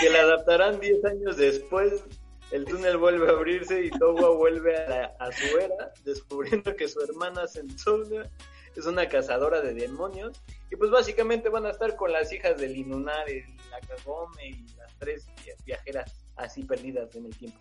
que 0.00 0.10
la 0.10 0.20
adaptarán 0.20 0.78
10 0.80 1.04
años 1.04 1.36
después. 1.36 2.04
El 2.52 2.64
túnel 2.64 2.96
vuelve 2.96 3.26
a 3.28 3.32
abrirse 3.32 3.84
y 3.84 3.90
Towa 3.90 4.30
vuelve 4.36 4.76
a, 4.76 4.88
la- 4.88 5.12
a 5.18 5.32
su 5.32 5.58
era, 5.58 5.92
descubriendo 6.04 6.76
que 6.76 6.86
su 6.88 7.00
hermana 7.00 7.48
Sensouga 7.48 8.30
es 8.76 8.86
una 8.86 9.08
cazadora 9.08 9.60
de 9.60 9.74
demonios. 9.74 10.40
Y 10.70 10.76
pues 10.76 10.92
básicamente 10.92 11.48
van 11.48 11.66
a 11.66 11.70
estar 11.70 11.96
con 11.96 12.12
las 12.12 12.32
hijas 12.32 12.56
del 12.58 12.76
Inunar, 12.76 13.28
el- 13.28 13.42
la 13.70 13.80
Kagome 13.80 14.46
y 14.50 14.64
las 14.76 14.96
tres 14.98 15.26
via- 15.44 15.56
viajeras 15.64 16.24
así 16.36 16.62
perdidas 16.62 17.12
en 17.16 17.26
el 17.26 17.36
tiempo. 17.36 17.58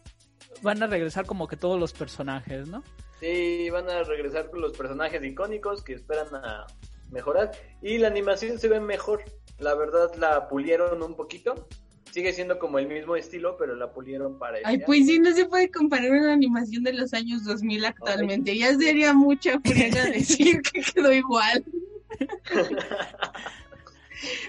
Van 0.62 0.82
a 0.82 0.88
regresar 0.88 1.26
como 1.26 1.48
que 1.48 1.58
todos 1.58 1.80
los 1.80 1.94
personajes, 1.94 2.68
¿no? 2.68 2.84
Sí, 3.20 3.70
van 3.70 3.90
a 3.90 4.04
regresar 4.04 4.50
con 4.50 4.62
los 4.62 4.76
personajes 4.76 5.24
icónicos 5.24 5.84
que 5.84 5.94
esperan 5.94 6.34
a 6.34 6.68
mejorar. 7.12 7.52
Y 7.82 7.98
la 7.98 8.08
animación 8.08 8.60
se 8.60 8.68
ve 8.68 8.80
mejor. 8.80 9.24
La 9.60 9.74
verdad 9.76 10.14
la 10.18 10.48
pulieron 10.48 11.02
un 11.02 11.16
poquito. 11.16 11.68
Sigue 12.12 12.34
siendo 12.34 12.60
como 12.60 12.80
el 12.80 12.88
mismo 12.88 13.16
estilo, 13.16 13.58
pero 13.58 13.76
la 13.76 13.92
pulieron 13.92 14.40
para 14.40 14.58
Ay, 14.64 14.76
este 14.76 14.86
pues 14.86 15.06
sí, 15.06 15.20
no 15.20 15.34
se 15.34 15.46
puede 15.46 15.70
comparar 15.70 16.12
una 16.12 16.34
animación 16.34 16.84
de 16.84 16.94
los 16.94 17.14
años 17.14 17.44
2000 17.44 17.86
actualmente. 17.86 18.58
Ya 18.58 18.74
sería 18.78 19.14
mucha 19.14 19.60
friega 19.60 20.06
decir 20.12 20.62
que 20.62 20.82
quedó 20.82 21.12
igual. 21.12 21.64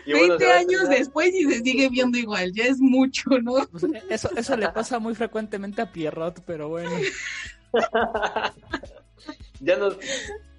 Y 0.05 0.13
bueno, 0.13 0.37
20 0.39 0.45
se 0.45 0.47
va 0.51 0.55
a 0.55 0.59
años 0.59 0.89
después 0.89 1.35
y 1.35 1.45
se 1.45 1.61
sigue 1.61 1.89
viendo 1.89 2.19
igual. 2.19 2.53
Ya 2.53 2.65
es 2.65 2.79
mucho, 2.79 3.31
¿no? 3.43 3.55
Pues, 3.71 3.85
eh, 3.85 4.03
eso, 4.11 4.31
eso 4.37 4.57
le 4.57 4.69
pasa 4.71 4.99
muy 4.99 5.15
frecuentemente 5.15 5.83
a 5.83 5.91
Pierrot, 5.93 6.41
pero 6.47 6.69
bueno. 6.69 6.91
ya 9.61 9.77
nos, 9.77 9.97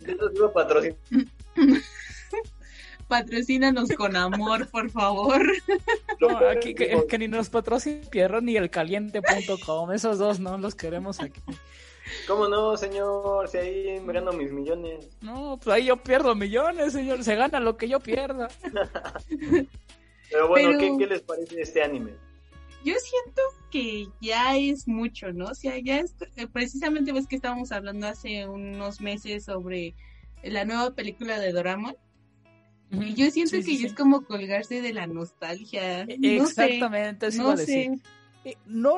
ya 0.01 0.15
nos 0.15 0.33
iba 0.35 0.47
a 0.47 0.53
patrocinar. 0.53 0.97
Patrocínanos 3.07 3.89
con 3.91 4.15
amor, 4.17 4.67
por 4.69 4.89
favor. 4.91 5.41
No, 6.19 6.35
aquí 6.49 6.73
que- 6.73 7.05
que 7.07 7.17
ni 7.19 7.27
nos 7.27 7.49
patrocina 7.49 8.01
Pierrot 8.09 8.41
ni 8.43 8.57
el 8.57 8.71
caliente.com. 8.71 9.91
Esos 9.91 10.17
dos 10.17 10.39
no 10.39 10.57
los 10.57 10.73
queremos 10.73 11.19
aquí. 11.19 11.39
¿Cómo 12.27 12.47
no, 12.47 12.77
señor? 12.77 13.47
Si 13.47 13.57
ahí 13.57 13.99
me 14.01 14.13
gano 14.13 14.31
mis 14.33 14.51
millones. 14.51 15.09
No, 15.21 15.57
pues 15.61 15.75
ahí 15.75 15.85
yo 15.85 15.97
pierdo 15.97 16.35
millones, 16.35 16.93
señor. 16.93 17.23
Se 17.23 17.35
gana 17.35 17.59
lo 17.59 17.77
que 17.77 17.87
yo 17.89 17.99
pierda. 17.99 18.47
Pero 20.29 20.47
bueno, 20.47 20.69
Pero- 20.77 20.79
¿qué, 20.79 20.97
qué 20.97 21.07
les 21.07 21.21
parece 21.21 21.61
este 21.61 21.81
anime? 21.83 22.11
Yo 22.83 22.93
siento 22.99 23.41
que 23.71 24.07
ya 24.21 24.55
es 24.57 24.87
mucho, 24.87 25.33
¿no? 25.33 25.45
O 25.45 25.55
sea, 25.55 25.77
ya 25.79 25.99
es, 25.99 26.15
eh, 26.35 26.47
precisamente 26.47 27.11
ves 27.11 27.27
que 27.27 27.35
estábamos 27.35 27.71
hablando 27.71 28.07
hace 28.07 28.47
unos 28.47 29.01
meses 29.01 29.45
sobre 29.45 29.95
la 30.43 30.63
nueva 30.63 30.91
película 30.91 31.39
de 31.39 31.51
Doraemon. 31.51 31.95
Y 32.91 33.15
yo 33.15 33.29
siento 33.31 33.51
Sí, 33.51 33.57
que 33.57 33.63
sí, 33.63 33.73
ya 33.73 33.79
sí. 33.79 33.85
es 33.87 33.93
como 33.93 34.21
colgarse 34.25 34.81
de 34.81 34.93
la 34.93 35.07
nostalgia. 35.07 36.05
No 36.05 36.13
sé, 36.15 36.35
Exactamente, 36.37 37.27
iba 37.33 37.43
no 37.43 37.49
a 37.49 37.55
decir. 37.55 37.91
sé. 38.43 38.49
Eh, 38.51 38.57
No, 38.65 38.97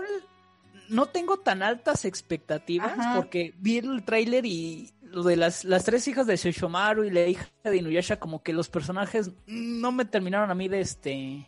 no 0.90 1.06
tengo 1.08 1.38
tan 1.38 1.64
altas 1.64 2.06
expectativas 2.06 2.98
Ajá. 2.98 3.16
porque 3.16 3.54
vi 3.58 3.78
el 3.78 4.04
tráiler 4.04 4.46
y 4.46 4.92
lo 5.02 5.24
de 5.24 5.36
las, 5.36 5.64
las 5.64 5.86
tres 5.86 6.08
hijas 6.08 6.28
de 6.28 6.36
Shoshomaru 6.36 7.04
y 7.04 7.12
la 7.12 7.26
hija 7.26 7.48
de 7.64 7.78
Inuyasha, 7.78 8.20
como 8.20 8.44
que 8.44 8.54
los 8.54 8.70
personajes 8.70 9.32
no 9.48 9.92
me 9.92 10.06
terminaron 10.06 10.52
a 10.52 10.56
mí 10.56 10.68
de 10.68 10.82
este 10.82 11.48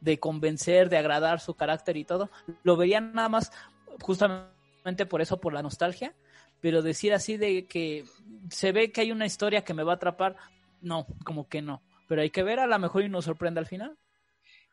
de 0.00 0.20
convencer, 0.20 0.88
de 0.88 0.98
agradar 0.98 1.40
su 1.40 1.54
carácter 1.54 1.96
y 1.96 2.04
todo. 2.04 2.30
Lo 2.62 2.76
veía 2.76 3.00
nada 3.00 3.28
más 3.28 3.50
justamente 4.00 5.06
por 5.06 5.20
eso, 5.20 5.40
por 5.40 5.52
la 5.52 5.62
nostalgia. 5.62 6.14
pero 6.60 6.82
decir 6.82 7.12
así 7.12 7.36
de 7.36 7.66
que 7.66 8.04
se 8.50 8.72
ve 8.72 8.92
que 8.92 9.02
hay 9.02 9.12
una 9.12 9.26
historia 9.26 9.64
que 9.64 9.74
me 9.74 9.82
va 9.82 9.92
a 9.92 9.96
atrapar, 9.96 10.36
no, 10.80 11.06
como 11.24 11.48
que 11.48 11.62
no. 11.62 11.82
Pero 12.08 12.22
hay 12.22 12.30
que 12.30 12.42
ver, 12.42 12.60
a 12.60 12.66
lo 12.66 12.78
mejor 12.78 13.02
y 13.02 13.08
nos 13.08 13.24
sorprende 13.24 13.60
al 13.60 13.66
final. 13.66 13.96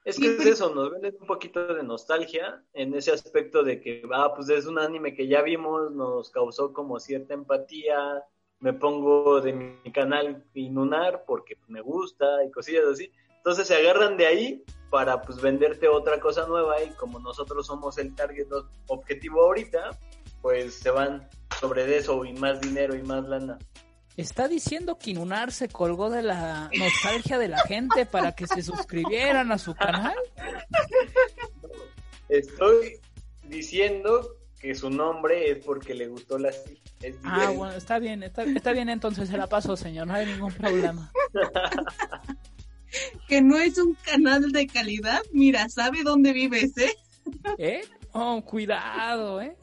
Es 0.06 0.20
que 0.20 0.36
es 0.36 0.46
eso, 0.46 0.74
nos 0.76 0.92
venden 0.92 1.16
un 1.22 1.28
poquito 1.28 1.74
de 1.74 1.82
nostalgia 1.82 2.62
en 2.74 2.94
ese 2.94 3.12
aspecto 3.12 3.64
de 3.64 3.80
que, 3.80 4.04
ah, 4.14 4.34
pues 4.36 4.50
es 4.50 4.66
un 4.66 4.78
anime 4.78 5.14
que 5.14 5.28
ya 5.28 5.42
vimos, 5.42 5.92
nos 5.92 6.30
causó 6.30 6.74
como 6.74 7.00
cierta 7.00 7.34
empatía, 7.34 8.22
me 8.60 8.74
pongo 8.74 9.40
de 9.40 9.54
mi 9.54 9.92
canal 9.92 10.44
Inunar 10.54 11.24
porque 11.26 11.56
me 11.68 11.82
gusta 11.82 12.44
y 12.46 12.52
cosillas 12.52 12.86
así. 12.86 13.12
Entonces 13.38 13.68
se 13.68 13.76
agarran 13.76 14.18
de 14.18 14.26
ahí 14.26 14.64
para 14.90 15.22
pues 15.22 15.42
venderte 15.42 15.88
otra 15.88 16.20
cosa 16.20 16.48
nueva 16.48 16.82
y 16.82 16.90
como 16.92 17.20
nosotros 17.20 17.68
somos 17.68 17.98
el 17.98 18.14
target 18.16 18.48
objetivo 18.88 19.42
ahorita, 19.44 19.98
pues 20.42 20.76
se 20.76 20.92
van 20.92 21.28
sobre 21.60 21.98
eso 21.98 22.24
y 22.26 22.34
más 22.34 22.62
dinero 22.62 22.96
y 22.96 23.04
más 23.04 23.28
lana. 23.28 23.58
Está 24.16 24.48
diciendo 24.48 24.98
que 25.00 25.12
Inunar 25.12 25.52
se 25.52 25.70
colgó 25.70 26.10
de 26.10 26.22
la 26.22 26.70
nostalgia 26.78 27.40
de 27.40 27.48
la 27.48 27.60
gente 27.60 28.06
para 28.06 28.34
que 28.34 28.46
se 28.46 28.62
suscribieran 28.62 29.52
a 29.52 29.58
su 29.58 29.74
canal. 29.74 30.16
Estoy 32.30 33.00
diciendo 33.44 34.38
que 34.60 34.76
su 34.76 34.90
nombre 34.90 35.52
es 35.52 35.66
porque 35.66 35.94
le 35.94 36.08
gustó 36.08 36.38
la 36.38 36.52
Ah, 37.24 37.52
bueno, 37.56 37.74
está 37.74 38.00
bien, 38.00 38.24
está, 38.24 38.44
está 38.44 38.72
bien 38.72 38.88
entonces 38.88 39.28
se 39.28 39.38
la 39.38 39.48
paso, 39.48 39.76
señor, 39.76 40.08
no 40.08 40.14
hay 40.14 40.26
ningún 40.26 40.54
problema. 40.54 41.12
que 43.28 43.42
no 43.42 43.58
es 43.58 43.78
un 43.78 43.96
canal 43.96 44.52
de 44.52 44.68
calidad, 44.68 45.22
mira, 45.32 45.68
sabe 45.70 46.04
dónde 46.04 46.32
vives, 46.32 46.78
¿eh? 46.78 46.96
¿Eh? 47.58 47.82
Oh, 48.14 48.42
cuidado, 48.44 49.42
¿eh? 49.42 49.58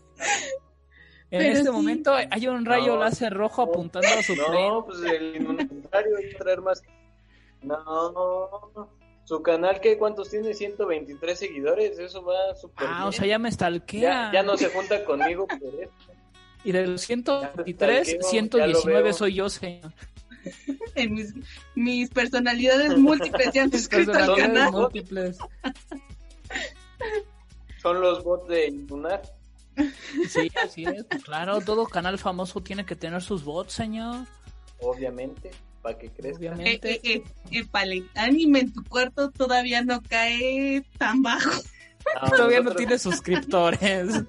En 1.30 1.42
este 1.42 1.70
momento 1.70 2.14
hay 2.14 2.48
un 2.48 2.64
rayo 2.64 2.96
láser 2.96 3.32
rojo 3.32 3.62
apuntando 3.62 4.08
a 4.08 4.22
su 4.22 4.34
No, 4.34 4.84
pues 4.84 5.00
el 5.02 5.36
inventario 5.36 6.16
hay 6.16 6.30
que 6.30 6.36
traer 6.36 6.60
más. 6.60 6.82
No, 7.62 8.88
su 9.24 9.42
canal, 9.42 9.80
¿qué? 9.80 9.96
¿Cuántos 9.96 10.30
tiene? 10.30 10.54
123 10.54 11.38
seguidores, 11.38 11.98
eso 11.98 12.24
va 12.24 12.54
súper 12.56 12.86
Ah, 12.90 13.06
o 13.06 13.12
sea, 13.12 13.26
ya 13.26 13.38
me 13.38 13.52
stalkea. 13.52 14.00
Ya, 14.00 14.32
ya 14.32 14.42
no 14.42 14.56
se 14.56 14.70
junta 14.70 15.04
conmigo 15.04 15.46
por 15.46 15.74
esto. 15.80 16.12
Y 16.64 16.72
de 16.72 16.86
los 16.86 17.02
123, 17.02 18.18
119 18.22 19.12
soy 19.12 19.34
yo, 19.34 19.48
señor. 19.48 19.92
En 20.94 21.12
mis, 21.12 21.34
mis 21.74 22.08
personalidades 22.08 22.96
múltiples 22.96 23.52
ya 23.52 23.62
han 23.64 23.70
suscrito 23.72 24.12
al 24.14 24.34
canal. 24.34 24.72
Múltiples. 24.72 25.38
Son 27.82 28.00
los 28.00 28.24
bots 28.24 28.48
de 28.48 28.70
Lunar. 28.88 29.20
Sí, 30.28 30.50
así 30.62 30.84
es. 30.84 31.04
Pues 31.04 31.24
claro, 31.24 31.60
todo 31.60 31.86
canal 31.86 32.18
famoso 32.18 32.60
tiene 32.60 32.84
que 32.84 32.96
tener 32.96 33.22
sus 33.22 33.44
bots, 33.44 33.72
señor. 33.72 34.26
Obviamente, 34.80 35.50
para 35.82 35.98
que 35.98 36.10
crezca. 36.10 36.38
Obviamente. 36.38 36.92
Eh, 36.92 37.00
eh, 37.04 37.24
eh, 37.52 37.64
eh 37.72 38.04
anime 38.14 38.60
en 38.60 38.72
tu 38.72 38.84
cuarto 38.84 39.30
todavía 39.30 39.82
no 39.82 40.02
cae 40.02 40.84
tan 40.98 41.22
bajo. 41.22 41.50
todavía 42.30 42.60
no 42.60 42.74
tiene 42.74 42.98
suscriptores. 42.98 44.24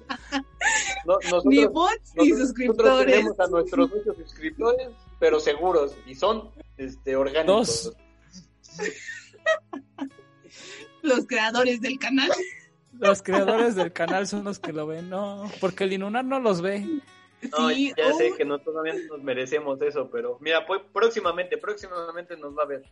ni 1.44 1.66
bots 1.66 2.12
ni 2.16 2.30
suscriptores. 2.30 3.14
tenemos 3.14 3.40
a 3.40 3.46
nuestros 3.48 3.90
muchos 3.90 4.16
suscriptores, 4.16 4.88
pero 5.18 5.40
seguros 5.40 5.94
y 6.06 6.14
son 6.14 6.50
este 6.76 7.16
orgánicos. 7.16 7.92
Los 11.02 11.26
creadores 11.26 11.80
del 11.80 11.98
canal. 11.98 12.30
Los 12.98 13.22
creadores 13.22 13.74
del 13.74 13.92
canal 13.92 14.26
son 14.26 14.44
los 14.44 14.58
que 14.58 14.72
lo 14.72 14.86
ven, 14.86 15.08
no, 15.08 15.50
porque 15.60 15.84
el 15.84 15.92
Inunar 15.94 16.24
no 16.24 16.40
los 16.40 16.60
ve. 16.60 16.86
No, 17.50 17.70
ya 17.70 18.12
sé 18.16 18.32
que 18.36 18.44
no 18.44 18.58
todavía 18.60 18.94
nos 19.08 19.22
merecemos 19.22 19.80
eso, 19.82 20.08
pero 20.10 20.38
mira, 20.40 20.64
pues 20.66 20.80
próximamente, 20.92 21.58
próximamente 21.58 22.36
nos 22.36 22.56
va 22.56 22.62
a 22.62 22.66
ver. 22.66 22.84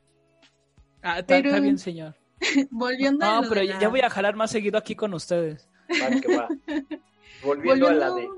Ah, 1.02 1.18
está, 1.20 1.40
bien, 1.40 1.78
señor. 1.78 2.16
Volviendo 2.70 3.24
no, 3.24 3.48
pero 3.48 3.62
ya 3.62 3.88
voy 3.88 4.00
a 4.00 4.10
jalar 4.10 4.34
más 4.34 4.50
seguido 4.50 4.78
aquí 4.78 4.94
con 4.94 5.14
ustedes. 5.14 5.68
Va, 5.90 6.20
que 6.20 6.36
va. 6.36 6.48
Volviendo, 7.42 7.88
a 7.88 7.92
la 7.92 8.10
de. 8.10 8.28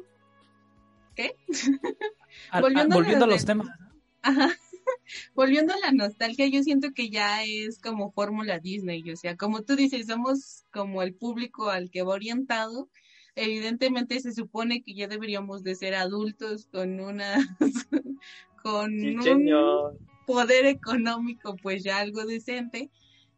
¿Qué? 1.16 1.36
volviendo, 2.60 3.24
a, 3.24 3.28
los 3.28 3.44
temas. 3.44 3.68
Ajá. 4.22 4.50
Volviendo 5.34 5.72
a 5.72 5.78
la 5.78 5.92
nostalgia, 5.92 6.46
yo 6.46 6.62
siento 6.62 6.92
que 6.94 7.10
ya 7.10 7.44
es 7.44 7.78
como 7.80 8.12
fórmula 8.12 8.58
Disney, 8.58 9.10
o 9.10 9.16
sea, 9.16 9.36
como 9.36 9.62
tú 9.62 9.76
dices, 9.76 10.06
somos 10.06 10.64
como 10.72 11.02
el 11.02 11.14
público 11.14 11.70
al 11.70 11.90
que 11.90 12.02
va 12.02 12.14
orientado. 12.14 12.88
Evidentemente 13.34 14.20
se 14.20 14.32
supone 14.32 14.82
que 14.82 14.94
ya 14.94 15.08
deberíamos 15.08 15.62
de 15.62 15.74
ser 15.74 15.94
adultos 15.94 16.66
con 16.66 17.00
una 17.00 17.34
con 18.62 18.92
un 18.92 19.98
poder 20.26 20.66
económico 20.66 21.56
pues 21.56 21.82
ya 21.82 21.98
algo 21.98 22.26
decente 22.26 22.90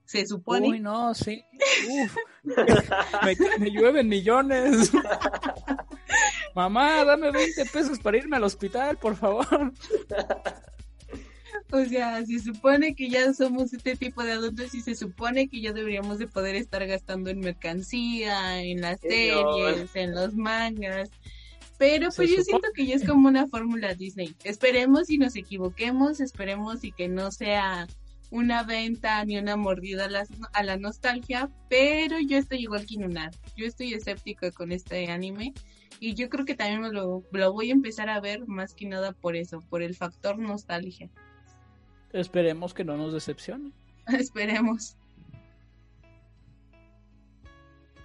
se 0.05 0.27
supone. 0.27 0.69
Uy, 0.69 0.81
no, 0.81 1.15
sí. 1.15 1.45
Uf. 1.89 2.17
me, 3.59 3.71
llueven 3.71 4.09
millones. 4.09 4.93
Mamá, 6.55 7.05
dame 7.05 7.31
20 7.31 7.65
pesos 7.67 7.99
para 7.99 8.19
irme 8.19 8.37
al 8.37 8.45
hospital, 8.45 8.97
por 8.99 9.17
favor. 9.17 9.73
O 11.75 11.85
sea, 11.87 12.25
se 12.25 12.39
supone 12.39 12.95
que 12.95 13.09
ya 13.09 13.35
somos 13.35 13.73
este 13.73 13.97
tipo 13.97 14.23
de 14.23 14.31
adultos 14.31 14.77
y 14.77 14.81
se 14.81 14.95
supone 14.95 15.49
que 15.49 15.61
ya 15.61 15.73
deberíamos 15.73 16.21
de 16.21 16.29
poder 16.29 16.55
estar 16.55 16.87
gastando 16.87 17.31
en 17.31 17.41
mercancía, 17.41 18.63
en 18.63 18.81
las 18.81 19.01
series, 19.01 19.91
en 19.97 20.15
los 20.15 20.37
mangas. 20.37 21.11
Pero 21.77 22.11
pues 22.15 22.31
yo 22.31 22.45
siento 22.45 22.69
que 22.73 22.87
ya 22.87 22.95
es 22.95 23.05
como 23.05 23.27
una 23.27 23.49
fórmula 23.49 23.93
Disney. 23.95 24.37
Esperemos 24.45 25.11
y 25.11 25.19
nos 25.19 25.35
equivoquemos, 25.35 26.21
esperemos 26.21 26.85
y 26.85 26.93
que 26.93 27.09
no 27.09 27.33
sea 27.33 27.89
una 28.31 28.63
venta 28.63 29.25
ni 29.25 29.37
una 29.37 29.57
mordida 29.57 30.05
a 30.05 30.11
la, 30.11 30.27
a 30.53 30.63
la 30.63 30.77
nostalgia, 30.77 31.51
pero 31.69 32.21
yo 32.21 32.39
estoy 32.39 32.61
igual 32.61 32.87
que 32.87 32.95
Inunar. 32.95 33.33
Yo 33.57 33.67
estoy 33.67 33.95
escéptico 33.95 34.49
con 34.53 34.71
este 34.71 35.11
anime 35.11 35.53
y 35.99 36.15
yo 36.15 36.29
creo 36.29 36.45
que 36.45 36.55
también 36.55 36.93
lo, 36.93 37.25
lo 37.33 37.53
voy 37.53 37.71
a 37.71 37.75
empezar 37.75 38.09
a 38.11 38.21
ver 38.21 38.47
más 38.47 38.75
que 38.75 38.87
nada 38.87 39.11
por 39.11 39.35
eso, 39.35 39.61
por 39.69 39.83
el 39.83 39.97
factor 39.97 40.39
nostalgia. 40.39 41.11
Esperemos 42.15 42.73
que 42.73 42.85
no 42.85 42.97
nos 42.97 43.13
decepcione. 43.13 43.73
Esperemos. 44.07 44.97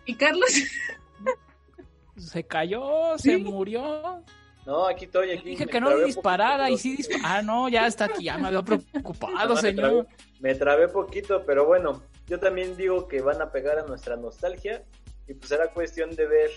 ¿Y 0.06 0.15
Carlos? 0.15 0.50
Se 2.17 2.43
cayó, 2.43 3.17
se 3.17 3.38
murió. 3.38 4.22
No, 4.65 4.88
aquí 4.88 5.06
estoy, 5.06 5.32
aquí. 5.32 5.52
Dije 5.52 5.67
que 5.67 5.80
no 5.80 5.98
disparara 6.00 6.69
y 6.69 6.78
sí 6.78 6.98
disparara. 6.98 7.38
Ah, 7.38 7.41
no, 7.41 7.69
ya 7.69 7.88
está 7.88 8.06
aquí, 8.06 8.26
ya 8.26 8.38
me 8.38 8.48
había 8.48 8.62
preocupado, 8.62 9.56
señor. 9.58 10.06
Me 10.41 10.54
trabé, 10.54 10.89
poquito, 10.89 11.45
pero 11.45 11.65
bueno, 11.65 12.04
yo 12.28 12.38
también 12.39 12.76
digo 12.76 13.08
que 13.08 13.22
van 13.22 13.41
a 13.41 13.54
pegar 13.54 13.80
a 13.80 13.84
nuestra 13.84 14.17
nostalgia 14.17 14.84
y 15.30 15.34
pues 15.34 15.48
será 15.48 15.72
cuestión 15.72 16.13
de 16.13 16.28
ver 16.28 16.52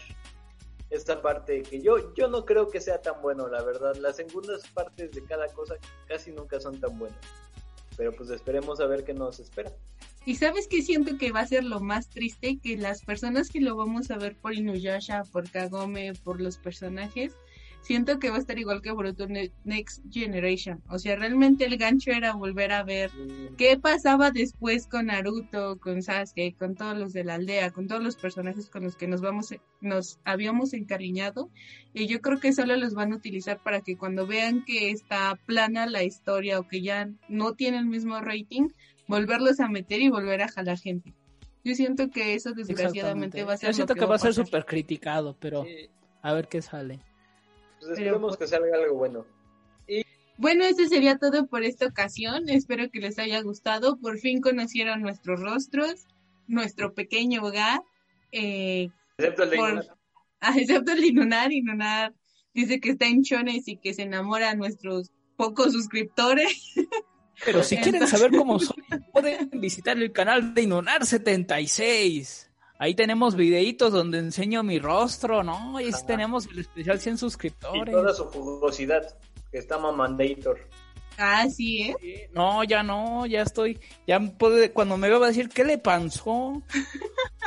esta 0.92 1.22
parte 1.22 1.62
que 1.62 1.80
yo, 1.80 2.14
yo 2.14 2.28
no 2.28 2.44
creo 2.44 2.68
que 2.68 2.80
sea 2.80 3.00
tan 3.00 3.20
bueno, 3.22 3.48
la 3.48 3.62
verdad. 3.62 3.96
Las 3.96 4.16
segundas 4.16 4.62
partes 4.74 5.10
de 5.12 5.24
cada 5.24 5.48
cosa 5.48 5.76
casi 6.06 6.30
nunca 6.32 6.60
son 6.60 6.78
tan 6.80 6.98
buenas. 6.98 7.18
Pero 7.96 8.12
pues 8.12 8.30
esperemos 8.30 8.78
a 8.80 8.86
ver 8.86 9.02
qué 9.02 9.14
nos 9.14 9.40
espera. 9.40 9.72
Y 10.24 10.36
sabes 10.36 10.68
que 10.68 10.82
siento 10.82 11.18
que 11.18 11.32
va 11.32 11.40
a 11.40 11.46
ser 11.46 11.64
lo 11.64 11.80
más 11.80 12.08
triste 12.08 12.58
que 12.62 12.76
las 12.76 13.02
personas 13.02 13.48
que 13.48 13.60
lo 13.60 13.74
vamos 13.74 14.10
a 14.10 14.18
ver 14.18 14.36
por 14.36 14.54
Inuyasha, 14.54 15.24
por 15.24 15.50
Kagome, 15.50 16.12
por 16.22 16.40
los 16.40 16.58
personajes, 16.58 17.34
siento 17.82 18.18
que 18.18 18.30
va 18.30 18.36
a 18.36 18.38
estar 18.38 18.58
igual 18.58 18.80
que 18.80 18.92
Boruto 18.92 19.26
Next 19.64 20.02
Generation. 20.10 20.82
O 20.88 20.98
sea, 20.98 21.16
realmente 21.16 21.66
el 21.66 21.76
gancho 21.76 22.10
era 22.10 22.32
volver 22.32 22.72
a 22.72 22.84
ver 22.84 23.10
qué 23.58 23.78
pasaba 23.78 24.30
después 24.30 24.86
con 24.86 25.06
Naruto, 25.06 25.78
con 25.78 26.02
Sasuke, 26.02 26.56
con 26.56 26.74
todos 26.74 26.96
los 26.96 27.12
de 27.12 27.24
la 27.24 27.34
aldea, 27.34 27.70
con 27.70 27.88
todos 27.88 28.02
los 28.02 28.16
personajes 28.16 28.70
con 28.70 28.84
los 28.84 28.96
que 28.96 29.08
nos 29.08 29.20
vamos, 29.20 29.54
nos 29.80 30.20
habíamos 30.24 30.72
encariñado. 30.72 31.50
Y 31.92 32.06
yo 32.06 32.20
creo 32.20 32.40
que 32.40 32.52
solo 32.52 32.76
los 32.76 32.94
van 32.94 33.12
a 33.12 33.16
utilizar 33.16 33.60
para 33.62 33.80
que 33.80 33.96
cuando 33.96 34.26
vean 34.26 34.64
que 34.64 34.90
está 34.90 35.38
plana 35.44 35.86
la 35.86 36.04
historia 36.04 36.58
o 36.60 36.68
que 36.68 36.80
ya 36.80 37.10
no 37.28 37.54
tiene 37.54 37.78
el 37.78 37.86
mismo 37.86 38.20
rating, 38.20 38.68
volverlos 39.08 39.60
a 39.60 39.68
meter 39.68 40.00
y 40.00 40.08
volver 40.08 40.42
a 40.42 40.48
jalar 40.48 40.78
gente. 40.78 41.12
Yo 41.64 41.74
siento 41.74 42.10
que 42.10 42.34
eso 42.34 42.52
desgraciadamente 42.52 43.44
va 43.44 43.54
a 43.54 43.56
ser. 43.56 43.70
Yo 43.70 43.74
siento 43.74 43.94
que, 43.94 44.04
va 44.04 44.16
a 44.16 44.18
ser 44.18 44.34
súper 44.34 44.64
criticado, 44.64 45.36
pero 45.38 45.64
a 46.22 46.32
ver 46.32 46.48
qué 46.48 46.62
sale. 46.62 47.00
Pues 47.82 47.98
esperemos 47.98 48.36
que 48.36 48.46
salga 48.46 48.76
algo 48.76 48.94
bueno. 48.94 49.26
Y... 49.88 50.04
Bueno, 50.36 50.64
eso 50.64 50.86
sería 50.86 51.18
todo 51.18 51.46
por 51.46 51.64
esta 51.64 51.86
ocasión. 51.86 52.48
Espero 52.48 52.90
que 52.90 53.00
les 53.00 53.18
haya 53.18 53.40
gustado. 53.42 53.98
Por 53.98 54.18
fin 54.18 54.40
conocieron 54.40 55.02
nuestros 55.02 55.40
rostros, 55.40 56.06
nuestro 56.46 56.94
pequeño 56.94 57.42
hogar. 57.42 57.82
Eh, 58.30 58.88
excepto 59.18 59.42
el 59.42 59.50
de 59.50 59.56
por... 59.56 59.84
ah, 60.40 60.54
excepto 60.56 60.92
el 60.92 61.00
de 61.00 61.06
Inunar. 61.08 61.52
Inunar 61.52 62.14
dice 62.54 62.80
que 62.80 62.90
está 62.90 63.06
en 63.06 63.24
chones 63.24 63.66
y 63.66 63.76
que 63.76 63.94
se 63.94 64.02
enamora 64.02 64.50
a 64.50 64.54
nuestros 64.54 65.10
pocos 65.36 65.72
suscriptores. 65.72 66.74
Pero 67.44 67.64
si 67.64 67.76
quieren 67.78 68.06
saber 68.06 68.30
cómo 68.30 68.60
son, 68.60 68.76
pueden 69.12 69.50
visitar 69.50 69.98
el 69.98 70.12
canal 70.12 70.54
de 70.54 70.68
Inunar76. 70.68 72.51
Ahí 72.78 72.94
tenemos 72.94 73.36
videitos 73.36 73.92
donde 73.92 74.18
enseño 74.18 74.62
mi 74.62 74.78
rostro, 74.78 75.42
¿no? 75.42 75.76
Ahí 75.76 75.90
tenemos 76.06 76.46
el 76.46 76.60
especial 76.60 76.98
100 76.98 77.18
suscriptores. 77.18 77.88
Y 77.88 77.90
toda 77.92 78.12
su 78.12 78.24
jugosidad, 78.24 79.16
que 79.50 79.58
está 79.58 79.78
mamandator. 79.78 80.58
Ah, 81.18 81.46
sí, 81.48 81.82
¿eh? 81.82 82.30
No, 82.32 82.64
ya 82.64 82.82
no, 82.82 83.26
ya 83.26 83.42
estoy, 83.42 83.78
ya 84.06 84.18
puede, 84.18 84.72
cuando 84.72 84.96
me 84.96 85.08
veo 85.08 85.20
va 85.20 85.26
a 85.26 85.28
decir, 85.28 85.48
¿qué 85.48 85.64
le 85.64 85.78
pasó? 85.78 86.32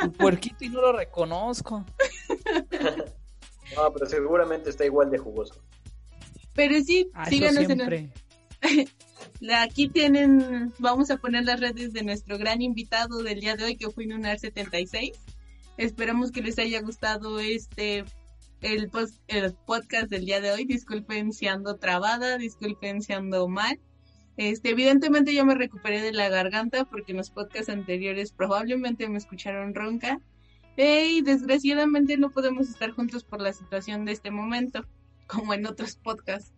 Un 0.02 0.12
puerquito 0.18 0.64
y 0.64 0.68
no 0.68 0.80
lo 0.80 0.92
reconozco. 0.92 1.84
no, 3.76 3.92
pero 3.92 4.06
seguramente 4.06 4.70
está 4.70 4.84
igual 4.84 5.10
de 5.10 5.18
jugoso. 5.18 5.54
Pero 6.54 6.80
sí, 6.82 7.10
ah, 7.12 7.28
síganos 7.28 7.68
en 7.68 8.12
Aquí 9.58 9.88
tienen, 9.88 10.72
vamos 10.78 11.10
a 11.10 11.18
poner 11.18 11.44
las 11.44 11.60
redes 11.60 11.92
de 11.92 12.02
nuestro 12.02 12.38
gran 12.38 12.62
invitado 12.62 13.22
del 13.22 13.40
día 13.40 13.56
de 13.56 13.64
hoy, 13.64 13.76
que 13.76 13.90
fue 13.90 14.06
Nunar 14.06 14.38
76. 14.38 15.12
Esperamos 15.76 16.32
que 16.32 16.40
les 16.40 16.58
haya 16.58 16.80
gustado 16.80 17.38
este 17.38 18.04
el, 18.62 18.90
el 19.28 19.54
podcast 19.66 20.08
del 20.08 20.24
día 20.24 20.40
de 20.40 20.52
hoy. 20.52 20.64
Disculpen 20.64 21.32
si 21.32 21.46
ando 21.48 21.76
trabada, 21.76 22.38
disculpen 22.38 23.02
si 23.02 23.12
ando 23.12 23.46
mal. 23.48 23.78
Este, 24.38 24.70
evidentemente 24.70 25.34
ya 25.34 25.44
me 25.44 25.54
recuperé 25.54 26.00
de 26.00 26.12
la 26.12 26.28
garganta 26.28 26.84
porque 26.84 27.12
en 27.12 27.18
los 27.18 27.30
podcasts 27.30 27.68
anteriores 27.68 28.32
probablemente 28.32 29.08
me 29.08 29.18
escucharon 29.18 29.74
ronca. 29.74 30.20
Y 30.78 31.22
desgraciadamente 31.22 32.16
no 32.16 32.30
podemos 32.30 32.68
estar 32.68 32.90
juntos 32.90 33.24
por 33.24 33.40
la 33.40 33.52
situación 33.52 34.04
de 34.04 34.12
este 34.12 34.30
momento, 34.30 34.84
como 35.26 35.54
en 35.54 35.66
otros 35.66 35.96
podcasts. 35.96 36.52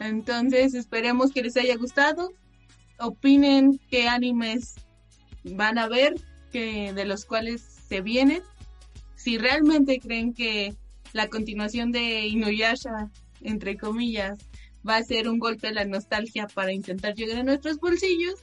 Entonces 0.00 0.74
esperemos 0.74 1.32
que 1.32 1.42
les 1.42 1.56
haya 1.56 1.76
gustado. 1.76 2.32
Opinen 2.98 3.80
qué 3.90 4.08
animes 4.08 4.74
van 5.44 5.78
a 5.78 5.88
ver, 5.88 6.14
que, 6.52 6.92
de 6.92 7.04
los 7.04 7.24
cuales 7.24 7.62
se 7.88 8.00
vienen. 8.00 8.42
Si 9.14 9.38
realmente 9.38 10.00
creen 10.00 10.34
que 10.34 10.74
la 11.12 11.28
continuación 11.28 11.92
de 11.92 12.26
Inuyasha, 12.26 13.10
entre 13.40 13.76
comillas, 13.76 14.38
va 14.86 14.96
a 14.96 15.02
ser 15.02 15.28
un 15.28 15.38
golpe 15.38 15.68
a 15.68 15.72
la 15.72 15.84
nostalgia 15.84 16.46
para 16.46 16.72
intentar 16.72 17.14
llegar 17.14 17.38
a 17.38 17.44
nuestros 17.44 17.78
bolsillos. 17.78 18.34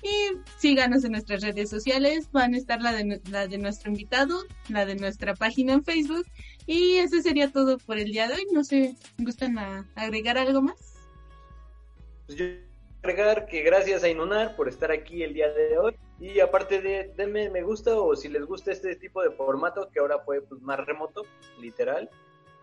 Y 0.00 0.36
síganos 0.58 1.02
en 1.02 1.12
nuestras 1.12 1.42
redes 1.42 1.70
sociales, 1.70 2.28
van 2.30 2.54
a 2.54 2.56
estar 2.56 2.80
la 2.80 2.92
de, 2.92 3.20
la 3.30 3.48
de 3.48 3.58
nuestro 3.58 3.90
invitado, 3.90 4.44
la 4.68 4.86
de 4.86 4.94
nuestra 4.94 5.34
página 5.34 5.72
en 5.72 5.84
Facebook. 5.84 6.26
Y 6.66 6.94
eso 6.96 7.20
sería 7.20 7.50
todo 7.50 7.78
por 7.78 7.98
el 7.98 8.12
día 8.12 8.28
de 8.28 8.34
hoy. 8.34 8.46
No 8.52 8.62
sé, 8.62 8.94
¿gustan 9.18 9.58
agregar 9.96 10.38
algo 10.38 10.62
más? 10.62 10.87
Pues 12.28 12.38
yo 12.38 12.44
agregar 13.02 13.46
que 13.46 13.62
gracias 13.62 14.04
a 14.04 14.08
Inunar 14.10 14.54
por 14.54 14.68
estar 14.68 14.92
aquí 14.92 15.22
el 15.22 15.32
día 15.32 15.48
de 15.48 15.78
hoy. 15.78 15.96
Y 16.20 16.40
aparte 16.40 16.82
de, 16.82 17.10
denme 17.16 17.48
me 17.48 17.62
gusta 17.62 17.98
o 17.98 18.14
si 18.14 18.28
les 18.28 18.44
gusta 18.44 18.70
este 18.70 18.96
tipo 18.96 19.22
de 19.22 19.30
formato 19.30 19.88
que 19.88 19.98
ahora 19.98 20.18
fue 20.18 20.42
pues, 20.42 20.60
más 20.60 20.78
remoto, 20.84 21.22
literal. 21.58 22.10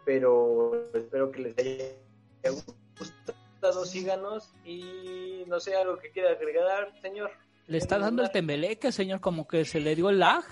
Pero 0.06 0.92
espero 0.94 1.32
que 1.32 1.42
les 1.42 1.58
haya 1.58 2.52
gustado, 3.00 3.86
síganos 3.86 4.54
y 4.64 5.44
no 5.48 5.60
sé, 5.60 5.76
algo 5.76 5.98
que 5.98 6.12
quiera 6.12 6.30
agregar, 6.30 6.94
señor. 7.02 7.32
Le 7.66 7.80
está 7.80 7.98
dando 7.98 8.22
el 8.22 8.30
tembeleque, 8.30 8.92
señor, 8.92 9.20
como 9.20 9.48
que 9.48 9.66
se 9.66 9.80
le 9.80 9.96
dio 9.96 10.12
el 10.12 10.20
lag. 10.20 10.44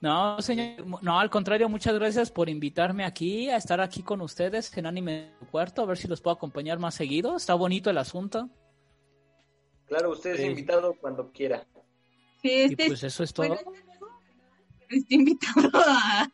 No, 0.00 0.40
señor, 0.42 1.02
no, 1.02 1.18
al 1.18 1.30
contrario, 1.30 1.66
muchas 1.68 1.94
gracias 1.94 2.30
por 2.30 2.50
invitarme 2.50 3.06
aquí, 3.06 3.48
a 3.48 3.56
estar 3.56 3.80
aquí 3.80 4.02
con 4.02 4.20
ustedes 4.20 4.76
en 4.76 4.84
Anime 4.84 5.32
Cuarto, 5.54 5.82
a 5.82 5.86
ver 5.86 5.96
si 5.96 6.08
los 6.08 6.20
puedo 6.20 6.34
acompañar 6.34 6.80
más 6.80 6.96
seguido. 6.96 7.36
Está 7.36 7.54
bonito 7.54 7.88
el 7.88 7.98
asunto. 7.98 8.50
Claro, 9.86 10.10
usted 10.10 10.34
es 10.34 10.40
invitado 10.40 10.94
cuando 11.00 11.30
quiera. 11.30 11.64
Sí, 12.42 12.50
este 12.50 12.88
pues 12.88 13.04
eso 13.04 13.22
es 13.22 13.32
todo. 13.32 13.56
Está 14.88 15.14
invitado 15.14 15.70
a, 15.74 16.28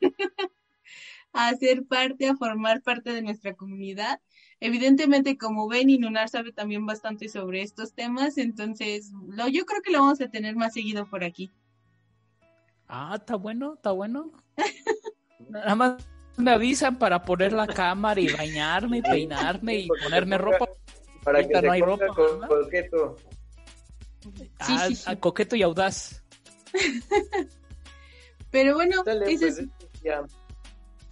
a 1.34 1.54
ser 1.56 1.84
parte, 1.84 2.28
a 2.28 2.34
formar 2.34 2.80
parte 2.80 3.12
de 3.12 3.20
nuestra 3.20 3.52
comunidad. 3.52 4.22
Evidentemente, 4.58 5.36
como 5.36 5.68
ven, 5.68 5.90
Inunar 5.90 6.30
sabe 6.30 6.52
también 6.52 6.86
bastante 6.86 7.28
sobre 7.28 7.60
estos 7.60 7.92
temas, 7.92 8.38
entonces 8.38 9.12
lo, 9.28 9.48
yo 9.48 9.66
creo 9.66 9.82
que 9.82 9.92
lo 9.92 9.98
vamos 9.98 10.22
a 10.22 10.30
tener 10.30 10.56
más 10.56 10.72
seguido 10.72 11.04
por 11.10 11.24
aquí. 11.24 11.50
Ah, 12.88 13.16
está 13.20 13.36
bueno, 13.36 13.74
está 13.74 13.90
bueno. 13.90 14.32
Nada 15.50 15.74
más 15.74 16.08
me 16.40 16.50
avisan 16.52 16.98
para 16.98 17.22
poner 17.22 17.52
la 17.52 17.66
cámara 17.66 18.20
y 18.20 18.28
bañarme 18.32 18.98
y 18.98 19.02
peinarme 19.02 19.78
y 19.80 19.88
ponerme 19.88 20.38
ropa. 20.38 20.68
Para 21.22 21.46
que 21.46 21.62
no 21.62 21.72
hay 21.72 21.80
ropa. 21.80 22.06
coqueto. 22.48 23.16
Ah, 24.58 24.86
sí, 24.88 24.96
sí, 24.96 25.16
coqueto 25.16 25.56
y 25.56 25.62
audaz. 25.62 26.22
Pero 28.50 28.74
bueno, 28.74 29.02
eso, 29.06 29.46
pues, 29.46 29.66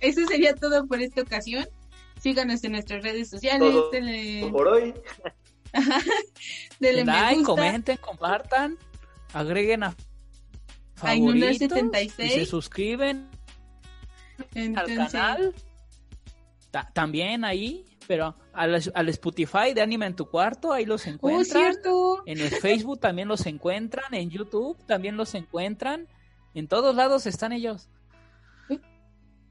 eso, 0.00 0.26
sería 0.26 0.54
todo 0.54 0.86
por 0.86 1.00
esta 1.00 1.22
ocasión. 1.22 1.66
Síganos 2.20 2.64
en 2.64 2.72
nuestras 2.72 3.02
redes 3.02 3.30
sociales. 3.30 3.74
Por 4.50 4.68
hoy. 4.68 4.94
Denle 6.80 7.04
like, 7.04 7.42
comenten, 7.42 7.96
compartan, 7.98 8.78
agreguen 9.32 9.84
a 9.84 9.94
favoritos 10.94 11.58
76. 11.58 12.32
y 12.32 12.34
se 12.40 12.46
suscriben 12.46 13.28
al 14.76 14.86
canal. 14.86 15.54
también 16.92 17.44
ahí, 17.44 17.84
pero 18.06 18.36
al, 18.52 18.80
al, 18.94 19.08
Spotify 19.08 19.74
de 19.74 19.82
Anime 19.82 20.06
en 20.06 20.16
tu 20.16 20.26
cuarto, 20.26 20.72
ahí 20.72 20.84
los 20.84 21.06
oh, 21.06 21.10
encuentran. 21.10 21.74
En 22.26 22.40
el 22.40 22.50
Facebook 22.50 23.00
también 23.00 23.28
los 23.28 23.46
encuentran, 23.46 24.12
en 24.14 24.30
YouTube 24.30 24.76
también 24.86 25.16
los 25.16 25.34
encuentran. 25.34 26.08
En 26.54 26.68
todos 26.68 26.94
lados 26.94 27.26
están 27.26 27.52
ellos. 27.52 27.88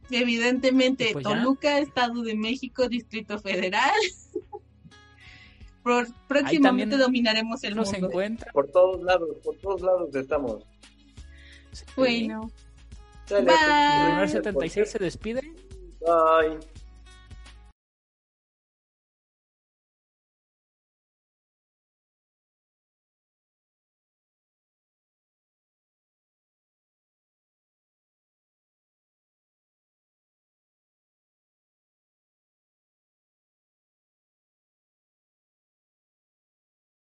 Evidentemente, 0.09 1.09
pues 1.13 1.23
Toluca, 1.23 1.79
Estado 1.79 2.21
de 2.23 2.35
México, 2.35 2.87
Distrito 2.87 3.39
Federal. 3.39 3.91
próximamente 6.27 6.97
dominaremos 6.97 7.63
el 7.63 7.75
nos 7.75 7.91
mundo. 7.91 8.07
Encuentra. 8.07 8.51
Por 8.51 8.67
todos 8.71 9.01
lados, 9.03 9.37
por 9.43 9.55
todos 9.57 9.81
lados 9.81 10.15
estamos. 10.15 10.63
Bueno. 11.95 12.51
Bye. 13.29 14.27
76 14.27 14.89
se 14.91 14.99
despide. 14.99 15.41
Bye. 15.99 16.59